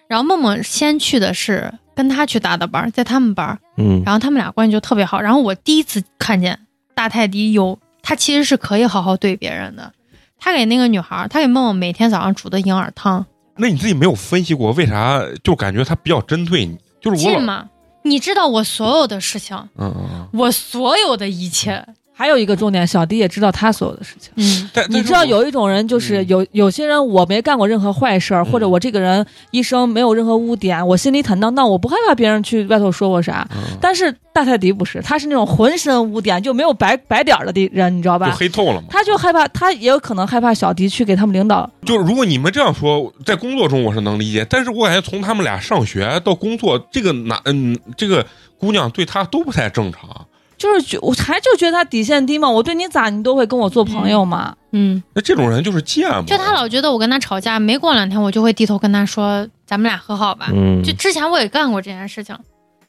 [0.07, 5.19] 然后梦梦先去的是跟他去搭的班，在他们班，嗯然后他们俩关系就特别好。
[5.19, 6.59] 然后我第一次看见
[6.93, 9.91] 大泰迪有他其实是可以好好对别人的。
[10.39, 13.25] 他给那个女孩，他给梦梦每天早上煮的银耳汤，
[13.57, 16.77] 那你自己没有分析过为啥就感觉他比较针对你？
[17.01, 17.67] 就是我老？
[18.03, 21.85] 你知道我所有的事情，嗯嗯嗯，我所有的一切，
[22.19, 24.29] 还有一个重点，小迪也知道他所有的事情。
[24.35, 33.47] 嗯，但你知道有一种人，就是嗯有有些人我没干过任何坏事儿，或者嗯我这个人一生没有任何污点，我心里坦荡荡，我不害怕别人去外头说我啥。
[33.55, 38.35] 嗯但是大泰迪不是，他是那种浑身污点就没有白白点儿的的人，你知道吧就？
[38.35, 38.87] 黑透了嘛。
[38.89, 41.69] 他就害怕，他也有可能害怕小迪去给他们领导。
[41.85, 48.25] 就是如果你们这样说，在工作中我是能理解，但是我感觉从他们俩上学到工作，这个男嗯这个
[48.57, 50.25] 姑娘对他都不太正常。
[50.59, 52.47] 就是觉，我还就觉得他底线低嘛。
[52.47, 54.53] 我对你咋，你都会跟我做朋友嘛？
[54.73, 56.21] 嗯，那这种人就是贱嘛。
[56.27, 60.51] 就他老觉得我跟他吵架，没过两天我就会低头跟他说，咱们俩和好吧。
[60.53, 62.37] 嗯就之前我也干过这件事情。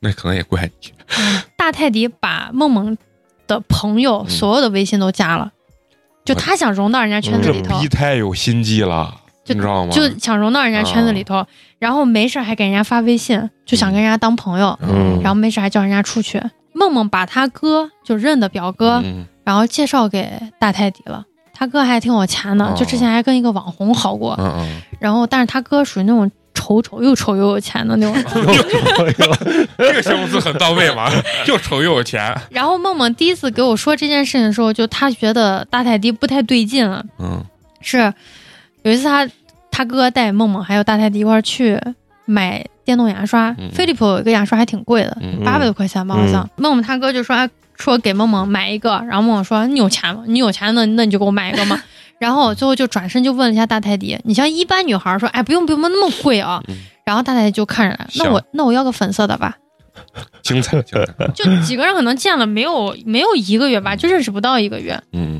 [0.00, 0.92] 那可能也怪你。
[1.56, 2.98] 大泰迪把梦梦
[3.46, 5.52] 的朋友嗯所有的微信都加了，
[6.24, 9.14] 就他想融到人家圈子里头，逼太有心机了，
[9.44, 9.92] 就你知道吗？
[9.92, 11.46] 就想融到人家圈子里头，
[11.78, 16.42] 然后没事还给人家发微信，就想跟人家当朋友，嗯然后没事还叫人家出去。
[16.80, 21.24] 梦梦把他哥就认的表哥，嗯然后介绍给大泰迪了。
[21.52, 24.34] 他哥还挺有钱的，哦就之前还跟一个网红好过。
[24.38, 28.14] 嗯嗯，然后，但是他哥属于那种丑丑又丑又有钱的那种。
[29.76, 31.10] 这个形容词很到位嘛，
[31.46, 32.34] 又丑又有钱。
[32.50, 37.04] 然后梦梦第一次给我说这件事情的时候，就他觉得大泰迪不太对劲了。
[37.18, 37.44] 嗯
[37.82, 38.12] 是
[38.82, 39.28] 有一次他
[39.70, 41.78] 他哥带梦梦还有大泰迪一块儿去
[42.24, 45.44] 买电动牙刷嗯，飞利浦有一个牙刷还挺贵的，嗯。
[45.44, 46.48] 八百多块钱吧，好像。
[46.56, 50.24] 梦梦他哥就说哎说给梦梦买一个，然后梦梦说你有钱吗？
[50.26, 51.80] 你有钱那那你就给我买一个嘛。
[52.18, 56.60] 然后最后就转身就问了一下大泰迪，你像一般女孩说哎不用不用那么贵啊。
[56.66, 59.56] 嗯，然后大泰迪就看着来，那我那我要个粉色的吧。
[60.42, 65.38] 精彩精彩，就几个人可能见了没有没有一个月吧，就认识不到一个月，嗯，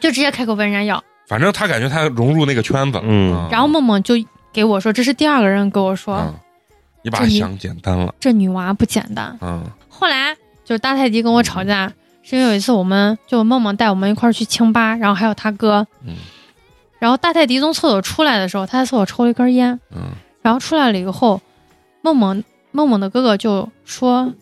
[0.00, 1.02] 就直接开口问人家要。
[1.28, 3.34] 反正他感觉他融入那个圈子，嗯。
[3.34, 3.48] 啊。
[3.50, 4.14] 然后梦梦就
[4.52, 6.34] 给我说，这是第二个人跟我说，啊，
[7.02, 9.36] 你把想简单了，这女娃不简单。
[9.40, 10.34] 嗯，后来
[10.64, 11.92] 就是大泰迪跟我吵架，
[12.22, 16.14] 是因为有一次我们就梦梦带我们一块儿去清吧，然后还有他哥，嗯。
[16.98, 20.12] 然后大泰迪从厕所出来的时候，他在厕所抽了一根烟，嗯。
[20.42, 21.40] 然后出来了以后，
[22.02, 22.42] 梦梦
[22.72, 24.32] 梦梦的哥哥就说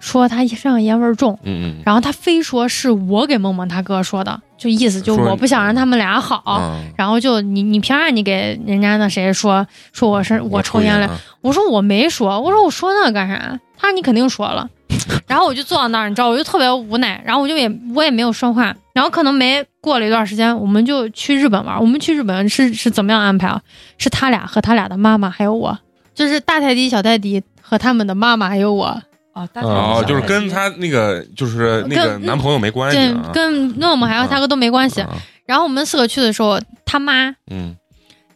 [0.00, 6.42] 说他身上烟味儿重，嗯嗯然后他非说是我给梦梦他哥说的，就意思就我不想让他们俩好。
[6.44, 11.06] 啊，然后就你你凭啥你给人家那谁说说我是我抽烟了？
[11.06, 13.60] 啊我说我没说，我说我说那干啥？
[13.78, 14.68] 他说你肯定说了。
[15.26, 18.74] 然后我就坐到那儿，你知道，我就特别无奈，然后我就也我也没有说话。
[18.92, 21.80] 然后可能没过了一段时间，我们就去日本玩。
[21.80, 23.60] 我们去日本是是怎么样安排啊？
[23.98, 25.78] 是他俩和他俩的妈妈还有我，
[26.14, 29.00] 就是大泰迪、小泰迪和他们的妈妈还有我，
[29.32, 35.00] 哦，大哦，哦就是跟他那个就是那个男朋友没关系这啊，跟我们还有他哥都没关系。
[35.00, 35.08] 啊
[35.46, 37.74] 然后我们四个去的时候，他妈嗯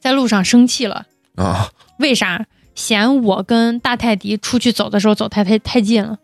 [0.00, 1.04] 在路上生气了。
[1.36, 1.68] 啊，
[2.00, 2.44] 为啥？
[2.74, 6.16] 嫌我跟大泰迪出去走的时候走太太太近了。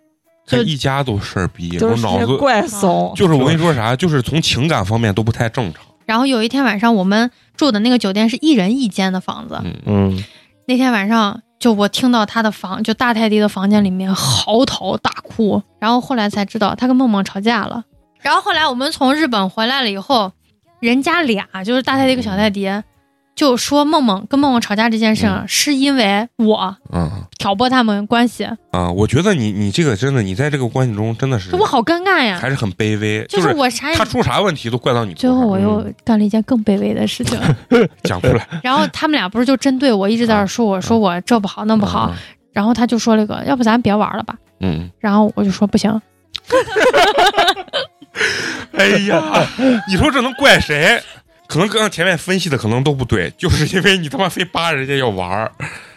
[0.48, 9.60] 就这一家都事儿逼，就是我脑子怪怂，就是我跟你说啥，就是从情感方面都不太正常，然后有一天晚上，我们住的那个酒店是一人一间的房子。
[9.62, 10.24] 嗯嗯
[10.66, 15.62] 那天晚上，就我听到他的房，就大泰迪的房间里面嚎啕大哭。
[15.78, 17.84] 然后后来才知道，他跟梦梦吵架了。
[18.20, 20.32] 然后后来我们从日本回来了以后，
[20.80, 22.68] 人家俩就是大泰迪跟小泰迪，
[23.40, 25.42] 就说梦梦跟梦梦吵架这件事嗯。
[25.48, 27.10] 是因为我嗯。
[27.38, 32.38] 挑拨他们关系，啊，我觉得你你这个真的，你在这个关系中真的是我好尴尬呀。
[32.38, 37.40] 还是很卑微，就是是我啥也他出啥问题都怪到你最后，我又干了一件更卑微的事情，
[38.04, 38.46] 讲出来。
[38.62, 42.12] 然后他们俩不是就针对我一直在那说我说我这不好那不好，，
[42.52, 45.90] 然后他就说了个要不咱别玩了吧，嗯，然后我就说不行，
[48.76, 49.46] 哎呀，
[49.88, 51.02] 你说这能怪谁？
[51.50, 55.50] 可能刚刚前面分析的可能都不对， 就是因为你他妈非扒人家要玩儿。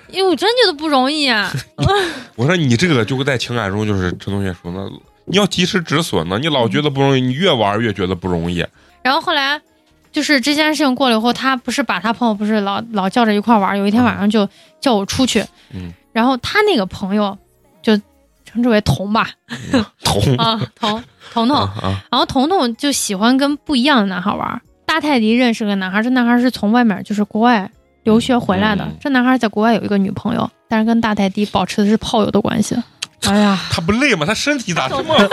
[0.09, 1.53] 因为我真觉得不容易啊。
[2.35, 4.91] 我说你这个就在情感中，就是陈同学说的，
[5.25, 6.39] 你要及时止损呢。
[6.39, 8.65] 你老觉得不容易，你越玩越觉得不容易。
[9.03, 9.61] 然后后来
[10.11, 14.49] 就是这件事情过了以后，他不是把他朋友不是老老叫着一块玩，有一天晚上就
[14.81, 17.37] 叫我出去，嗯然后他那个朋友
[17.81, 17.95] 就
[18.45, 19.29] 称之为童吧，
[20.03, 21.57] 童 啊童童童！
[22.11, 24.61] 然后彤彤就喜欢跟不一样的男孩玩。
[24.85, 27.69] 大泰迪认识个男孩，这男孩是从外面就是国外
[28.03, 28.83] 留学回来的。
[28.83, 32.75] 嗯这男孩在国外有一个女朋友，但是跟大泰迪保持的是炮友的关系。
[33.25, 34.25] 哎呀，他不累吗？
[34.25, 35.27] 他身体咋这么好？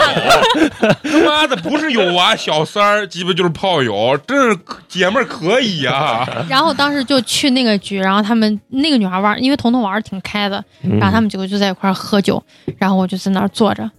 [1.03, 12.41] 他妈的，不是有娃小三儿，鸡巴就是炮友，这是姐们儿可以呀、 然后当时就去那个局，然后他们那个女孩玩，因为彤彤玩的挺开的，嗯然后他们几个就在一块儿喝酒，
[12.77, 13.91] 然后我就在那儿坐着。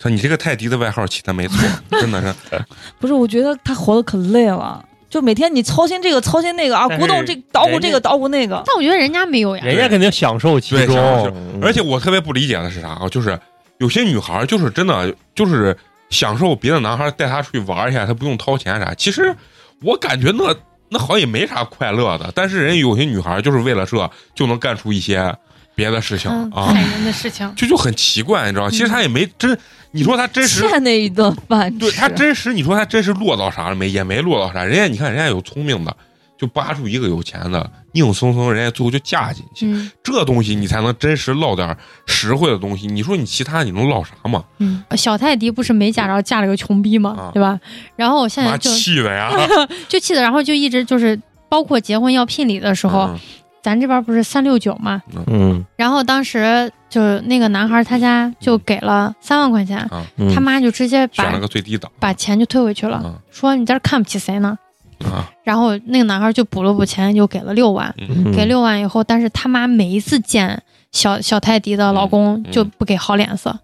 [0.00, 1.56] 说你这个泰迪的外号起的没错，
[1.90, 2.34] 真的是。
[2.98, 10.96] 不是，我觉得他活得可累了，就每天你操心这个操心那个啊，鼓动这捣鼓这个捣鼓那个，但我觉得人家没有呀，人家肯定享受其中，
[11.34, 13.08] 嗯而且我特别不理解的是啥啊？
[13.10, 13.38] 就是
[13.78, 15.76] 有些女孩就是真的就是
[16.08, 18.94] 享受别的男孩带她出去玩一下，她不用掏钱啥。
[18.94, 19.34] 其实
[19.82, 20.54] 我感觉那
[20.88, 25.34] 那好像也没啥快乐的，但是人有些女孩就是为了这就能干出一些
[25.80, 27.50] 别的事情嗯，啊害，人的事情。
[27.56, 28.70] 就就很奇怪，你知道吗？
[28.70, 29.58] 其实他也没真，
[29.92, 30.68] 你说他真实。
[30.68, 31.76] 欠那一顿饭。
[31.78, 33.88] 对她真实，你说他真实落到啥了没？
[33.88, 34.62] 也没落到啥。
[34.62, 35.96] 人家你看，人家有聪明的，
[36.38, 39.66] 就扒出一个有钱的，硬生生人家最后就嫁进去。
[39.66, 41.74] 嗯这东西你才能真实落点
[42.06, 42.86] 实惠的东西。
[42.86, 44.44] 你说你其他你能落啥嘛？
[44.58, 47.58] 嗯，小泰迪不是没嫁着，嫁了个穷逼嘛，啊对吧？
[47.96, 49.30] 然后我现在就气的呀！
[49.88, 51.18] 就气的，然后就一直就是，
[51.48, 53.18] 包括结婚要聘礼的时候，嗯
[53.62, 55.64] 咱这边不是三六九嘛，嗯。
[55.76, 60.34] 然后当时就是那个男孩他家就给了三万块钱，嗯。
[60.34, 61.90] 他妈就直接选了把个最低档。
[61.98, 63.14] 把钱就退回去了，嗯。
[63.30, 64.58] 说你在这儿看不起谁呢？
[65.04, 68.30] 啊，然后那个男孩就补了补钱，又给了六万，嗯。
[68.32, 73.58] 给六万以后，但是他妈每一次见小小泰迪的老公就不给好脸色，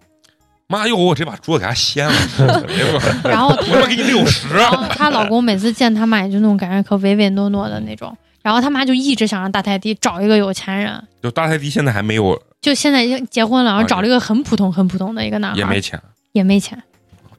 [0.67, 2.65] 妈，要我直接把桌子给他掀了，
[3.23, 8.17] 然后我他妈给你六十，然后她老公每次见他妈也就那种感觉可唯唯诺诺的那种，
[8.47, 16.81] 然后他妈就一直想让大泰迪找一个有钱人，就大泰迪现在还没有，就现在已经结婚了，然后找了一个很普通很普通的一个男孩，也没钱，也没钱，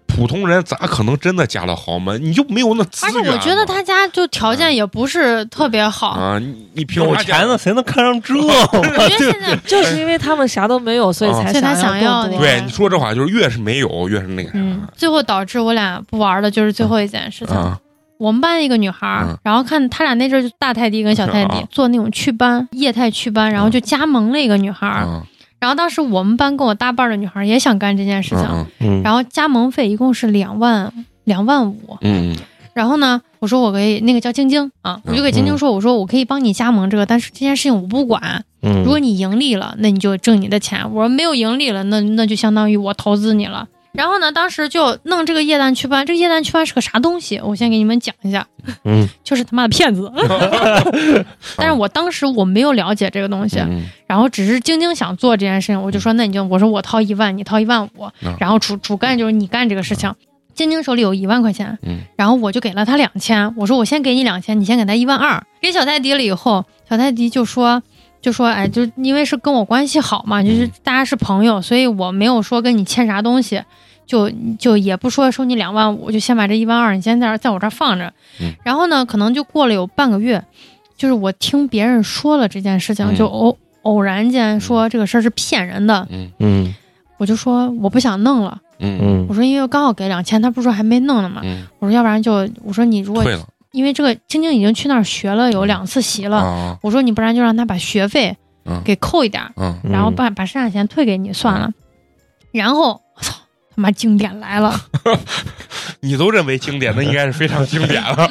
[0.06, 2.22] 普通人咋可能真的嫁了豪门？
[2.22, 3.16] 你就没有那资源。
[3.16, 8.36] 而且我觉得他家就条件也不是特别好，啊，你你凭有钱的谁能看上这？
[8.36, 17.56] 我觉得现在就是因为他们啥都没有，所以才所以他想要对你说这话就是越是没有越是那个嗯啥，最后导致我俩不玩的就是最后一件事情。
[18.18, 19.38] 啊我们班一个女孩儿，嗯。
[19.44, 21.64] 然后看她俩那阵儿就大泰迪跟小泰迪、啊。
[21.70, 25.06] 做那种祛斑液态祛斑，然后就加盟了一个女孩
[25.60, 30.94] 然后当时我们班跟我搭伴儿的女孩儿也想干这件事情，嗯嗯，然后加盟费一共是两万
[31.24, 31.98] 两万五。
[32.02, 32.38] 嗯嗯。
[32.74, 38.44] 然后呢，我说我可以那个叫晶晶啊，我就给晶晶说，我说我可以帮你加盟这个，但是这件事情我不管。
[38.62, 43.68] 嗯，如果你盈利了，那你就挣你的钱；我说没有盈利了，那那就相当于我投资你了。
[43.98, 47.42] 然后呢，当时就弄这个液氮祛斑，这个液氮祛斑是个啥东西？
[47.44, 48.46] 我先给你们讲一下，
[48.84, 50.12] 嗯，就是他妈的骗子。
[51.58, 60.14] 但是我当时我没有了解这个东西，嗯然后只是晶晶想做这件事情，我就说那你就我说我掏一万，你掏一万五嗯，然后主主干就是你干这个事情。
[60.54, 65.44] 晶晶手里有一万块钱，嗯然后我就给了他两千，我说我先给你两千，你先给他一万二。
[65.60, 67.82] 给小泰迪了以后，小泰迪就说
[68.22, 73.62] 就说哎，就因为是跟我关系好嘛，就是大家是朋友，所以我没有说跟你欠啥东西，
[74.08, 78.12] 就就也不说收你两万五，就先把这一万二你先在这儿在我这儿放着。
[78.42, 78.54] 嗯。
[78.64, 80.44] 然后呢，可能就过了有半个月，
[80.96, 86.32] 就是我听别人说了这件事情，嗯就偶偶然间说这个事儿是骗人的，嗯。
[86.40, 86.76] 嗯。
[87.18, 88.60] 我就说我不想弄了。
[88.80, 88.98] 嗯。
[89.02, 89.26] 嗯。
[89.28, 91.42] 我说因为刚好给两千，他不是说还没弄呢嘛。
[91.44, 98.82] 嗯，我说要不然就我说你如果退了因为这个晶晶已经去那儿学了有两次习了，啊我说你不然就让他把学费嗯。
[98.86, 99.78] 给扣一点儿，嗯。
[99.92, 101.74] 然后把把剩下钱退给你算了。
[102.52, 103.02] 然后
[103.78, 104.74] 妈经典来了，
[106.02, 108.30] 你都认为经典，那应该是非常经典了。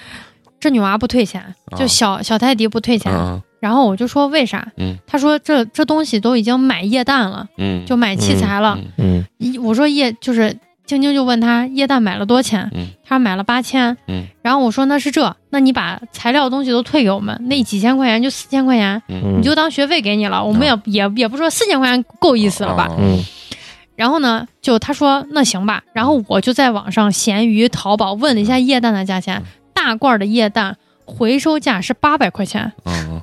[0.60, 3.12] 这女娃不退钱，啊就小小泰迪不退钱。
[3.12, 4.66] 嗯然后我就说为啥？
[4.78, 8.78] 嗯他说这这东西都已经买液氮了，嗯，就买器材了。
[9.62, 12.70] 我说液就是晶晶就问他液氮买了多少钱？
[12.72, 13.94] 嗯他说买了八千。
[14.08, 20.42] 嗯然后我说那是这，那你把材料东西都退给我们，那几千块钱就四千块钱，嗯，你就当学费给你了。
[20.42, 22.84] 我们也、也也不说四千块钱够意思了吧？
[22.88, 23.22] 啊嗯
[24.00, 25.82] 然后呢，就他说那行吧。
[25.92, 29.42] 然后我就在网上闲鱼、淘宝问了一下液氮的价钱，
[29.74, 30.74] 大罐的液氮
[31.04, 33.22] 回收价是八百块钱，嗯嗯，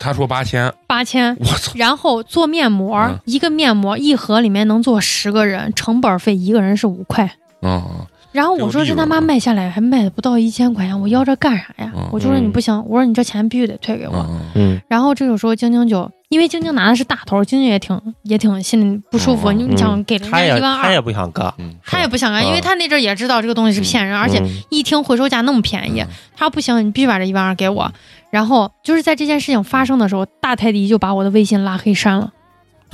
[0.00, 1.36] 他说八千，八千。
[1.38, 3.20] 我操，然后做面膜，嗯。
[3.24, 7.30] 一个面膜一盒里面能做十个人，成本费一个人是五块。
[7.62, 8.06] 嗯嗯。
[8.32, 11.92] 然后我说这他妈卖下来还卖的不到一千块钱，我要这干啥呀？
[11.94, 12.08] 嗯。
[12.10, 14.26] 我就说你不行，我说你这钱必须得退给我。
[14.28, 14.80] 嗯嗯。
[14.88, 19.50] 然后这个时候晶晶就因为晶晶拿的是大头，晶晶也挺也挺心里不舒服。
[19.52, 27.92] 嗯你你想给人家一万二，他也不想干，嗯，他也不想干，嗯因为他那阵儿也知道这个东西是骗人，而且嗯一听回收价那么便宜，嗯他说不行，你必须把这一万二给我。
[28.30, 32.30] 然后就是在这件事情发生的时候，大泰迪就把我的微信拉黑删了。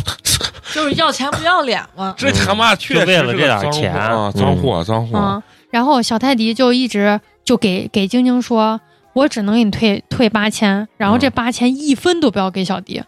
[0.74, 2.14] 就是要钱不要脸嘛。
[2.16, 8.80] 这他妈确实就为了是这点钱货啊，嗯脏货脏货嗯，然后小泰迪就一直就给给晶晶说，
[9.12, 13.02] 我只能给你退退八千，然后这嗯八千一分都不要给小迪。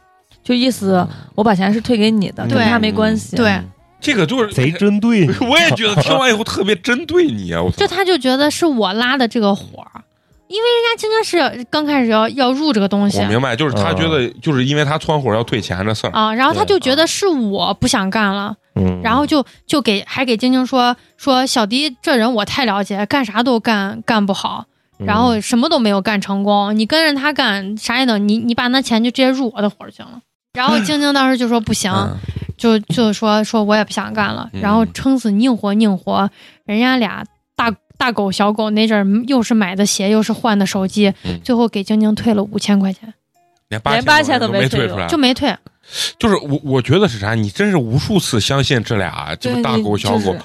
[0.48, 3.36] 就意思我把钱是退给你的，跟对他没关系。
[3.36, 3.64] 对嗯
[4.00, 7.60] 这个就是贼针对你， 我也觉得 听完以后特别针对你啊！
[7.60, 10.00] 我就，他就觉得是我拉的这个火儿，
[10.46, 24.64] 因为人家晶晶是刚开始要要入这个东西我明白，就是他觉得就是因为他窜火要退钱这事儿，啊，然后他就觉得是我不想干了，嗯，然后就就给还给晶晶说说小迪这人我太了解，干啥都干干不好，
[25.00, 30.20] 嗯然后什么都没有干成功，你跟着他干啥也能，你你把那钱就直接入我的伙儿行了。
[30.52, 32.16] 然后晶晶当时就说不行，嗯
[32.56, 36.28] 就就说说我也不想干了，嗯然后撑死宁活宁活，
[36.64, 37.24] 人家俩
[37.54, 43.14] 大大狗小狗那阵儿又是买的鞋又是换的手机，嗯最后给晶晶退了五千块钱，
[43.68, 45.56] 连连八8000都没没退出来，就没退。
[46.18, 47.34] 就是我我觉得是啥？
[47.34, 50.40] 你真是无数次相信这俩这对，个大狗小狗就是，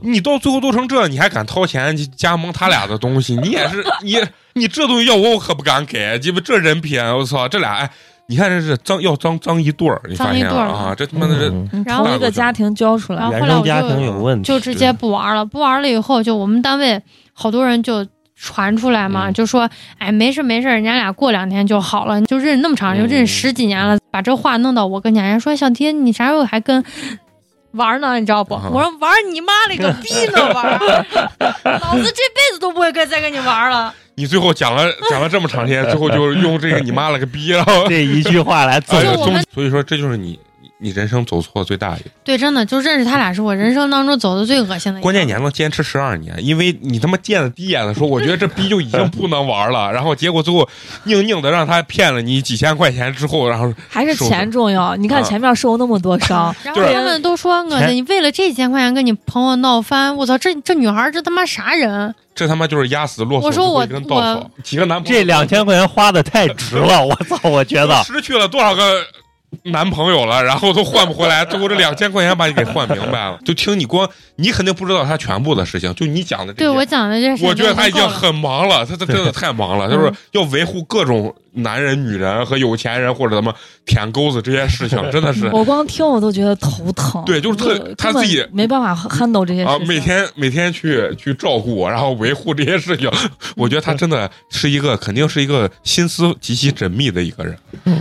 [0.00, 3.36] 你到最后都成这，你还敢掏钱去加盟他俩的东西？
[3.36, 4.18] 你也是你
[4.54, 7.90] 你这东西要我我可不敢给，鸡巴这人品，我操，这俩哎，
[8.28, 10.94] 你看这是脏要脏脏一对儿，你发脏一对儿现了啊？
[10.96, 15.44] 这他妈的这嗯然后从一个家庭教出来然后，后来我原生家庭就有问题，就直接不玩了。
[15.44, 17.02] 不玩了以后，就我们单位
[17.32, 19.68] 好多人就传出来嘛，嗯就说
[19.98, 26.82] 哎没事没事，人家俩过两天就好了，就认识那么长，就认识十几年了，把这话弄到我跟前，人家说小天你啥时候还跟。
[27.72, 28.54] 玩呢，你知道不？
[28.54, 30.78] 啊我说玩你妈了个逼呢玩，
[31.80, 33.94] 老子这辈子都不会跟再跟你玩了。
[34.16, 40.38] 你最后讲了讲了这么长时间， 最后就用这个你妈了个逼，然后这一句话来总哎就我们总所以说这就是你
[40.82, 42.10] 你人生走错最大一个。
[42.24, 45.00] 对，真的就认识他俩是我人生当中走的最恶心的。
[45.00, 50.68] 关键你还能坚持十二年，因为你他妈见了第一眼的时候，我觉得这逼就已经不能玩了，然后结果最后
[51.04, 54.96] 硬硬的让他骗了你几千块钱之后，然后还是钱重要。
[54.96, 62.14] 你看前面受那么多伤， 然后他们都说我你为了这几千块钱跟你朋友闹翻，我操，这这女孩这他妈啥人？
[62.34, 64.50] 这他妈就是压死骆驼我跟稻草。
[64.64, 67.38] 几个男朋友，这两千块钱花的太值了，我操！
[67.46, 69.02] 我觉得 失去了多少个。
[69.64, 73.38] 男朋友了，然后都换不回来，最后这两千块钱把你给换明白了。
[73.44, 76.58] 就听你光，你肯定不知道他全部的事情，就你讲的这。
[76.58, 81.34] 对我讲的这，我觉得他已经很忙了，他他真的太忙了，就是要维护各种。
[81.54, 87.22] 男人、女人和有钱人或者什么舔钩子这些事情， 真的是我光听我都觉得头疼。
[87.24, 93.10] 对，就是特他自己没办法 handle 这些啊，每天每天去去照顾我，然后维护这些事情。
[93.56, 97.56] 我觉得他真的是一个，肯定是一个心思极其缜密的一个人。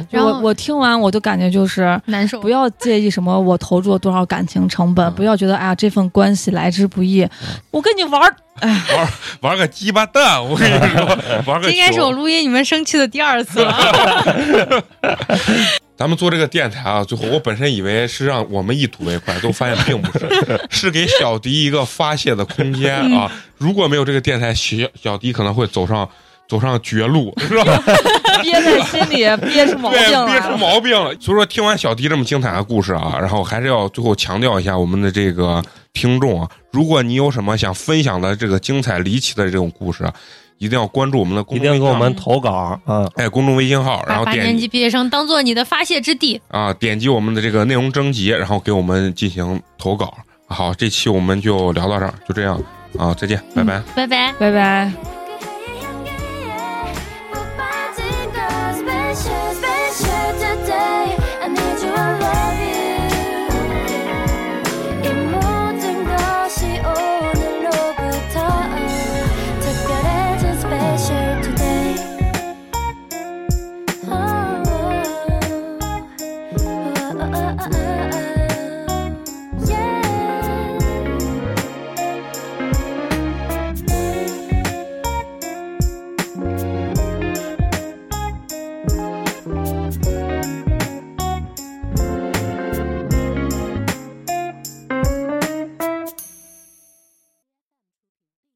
[0.10, 2.40] 然后我听完，我就感觉就是难受。
[2.40, 7.28] 不要介意什么我投入了多少感情成本，不要觉得哎呀这份关系来之不易。
[7.70, 8.36] 我跟你玩儿。
[8.62, 9.10] 玩
[9.42, 11.72] 玩个鸡巴蛋，我跟你说，玩个。
[11.72, 14.84] 应该是我录音你们生气的第二次了。
[15.98, 20.28] 咱们做这个电台啊，最后我本身以为是让我们一吐为快，都发现并不是，
[20.70, 23.32] 是给小迪一个发泄的空间啊。
[23.58, 26.10] 如果没有这个电台，小小迪可能会走上
[26.48, 27.84] 走上绝路，是吧？
[28.44, 30.26] 憋在心里，憋出毛病了。
[30.26, 31.14] 憋出毛病了。
[31.20, 35.64] 所以说，听完小迪这么精彩的故事啊，然后还是要最后强调一下我们的这个。
[35.94, 40.10] 听众啊，如果你有什么想分享的这个精彩离奇的这种故事，
[40.58, 43.06] 一定要关注我们的公，一定给我们投稿啊！
[43.16, 46.74] 哎，公众微信号，然后点八年级毕业生当做你的发泄之地啊！
[46.76, 50.14] 点击我们的这个内容征集，然后给我们进行投稿。
[50.48, 52.58] 好，这期我们就聊到这儿，就这样
[52.98, 53.14] 啊！
[53.14, 55.21] 再见，拜拜，拜拜，拜拜。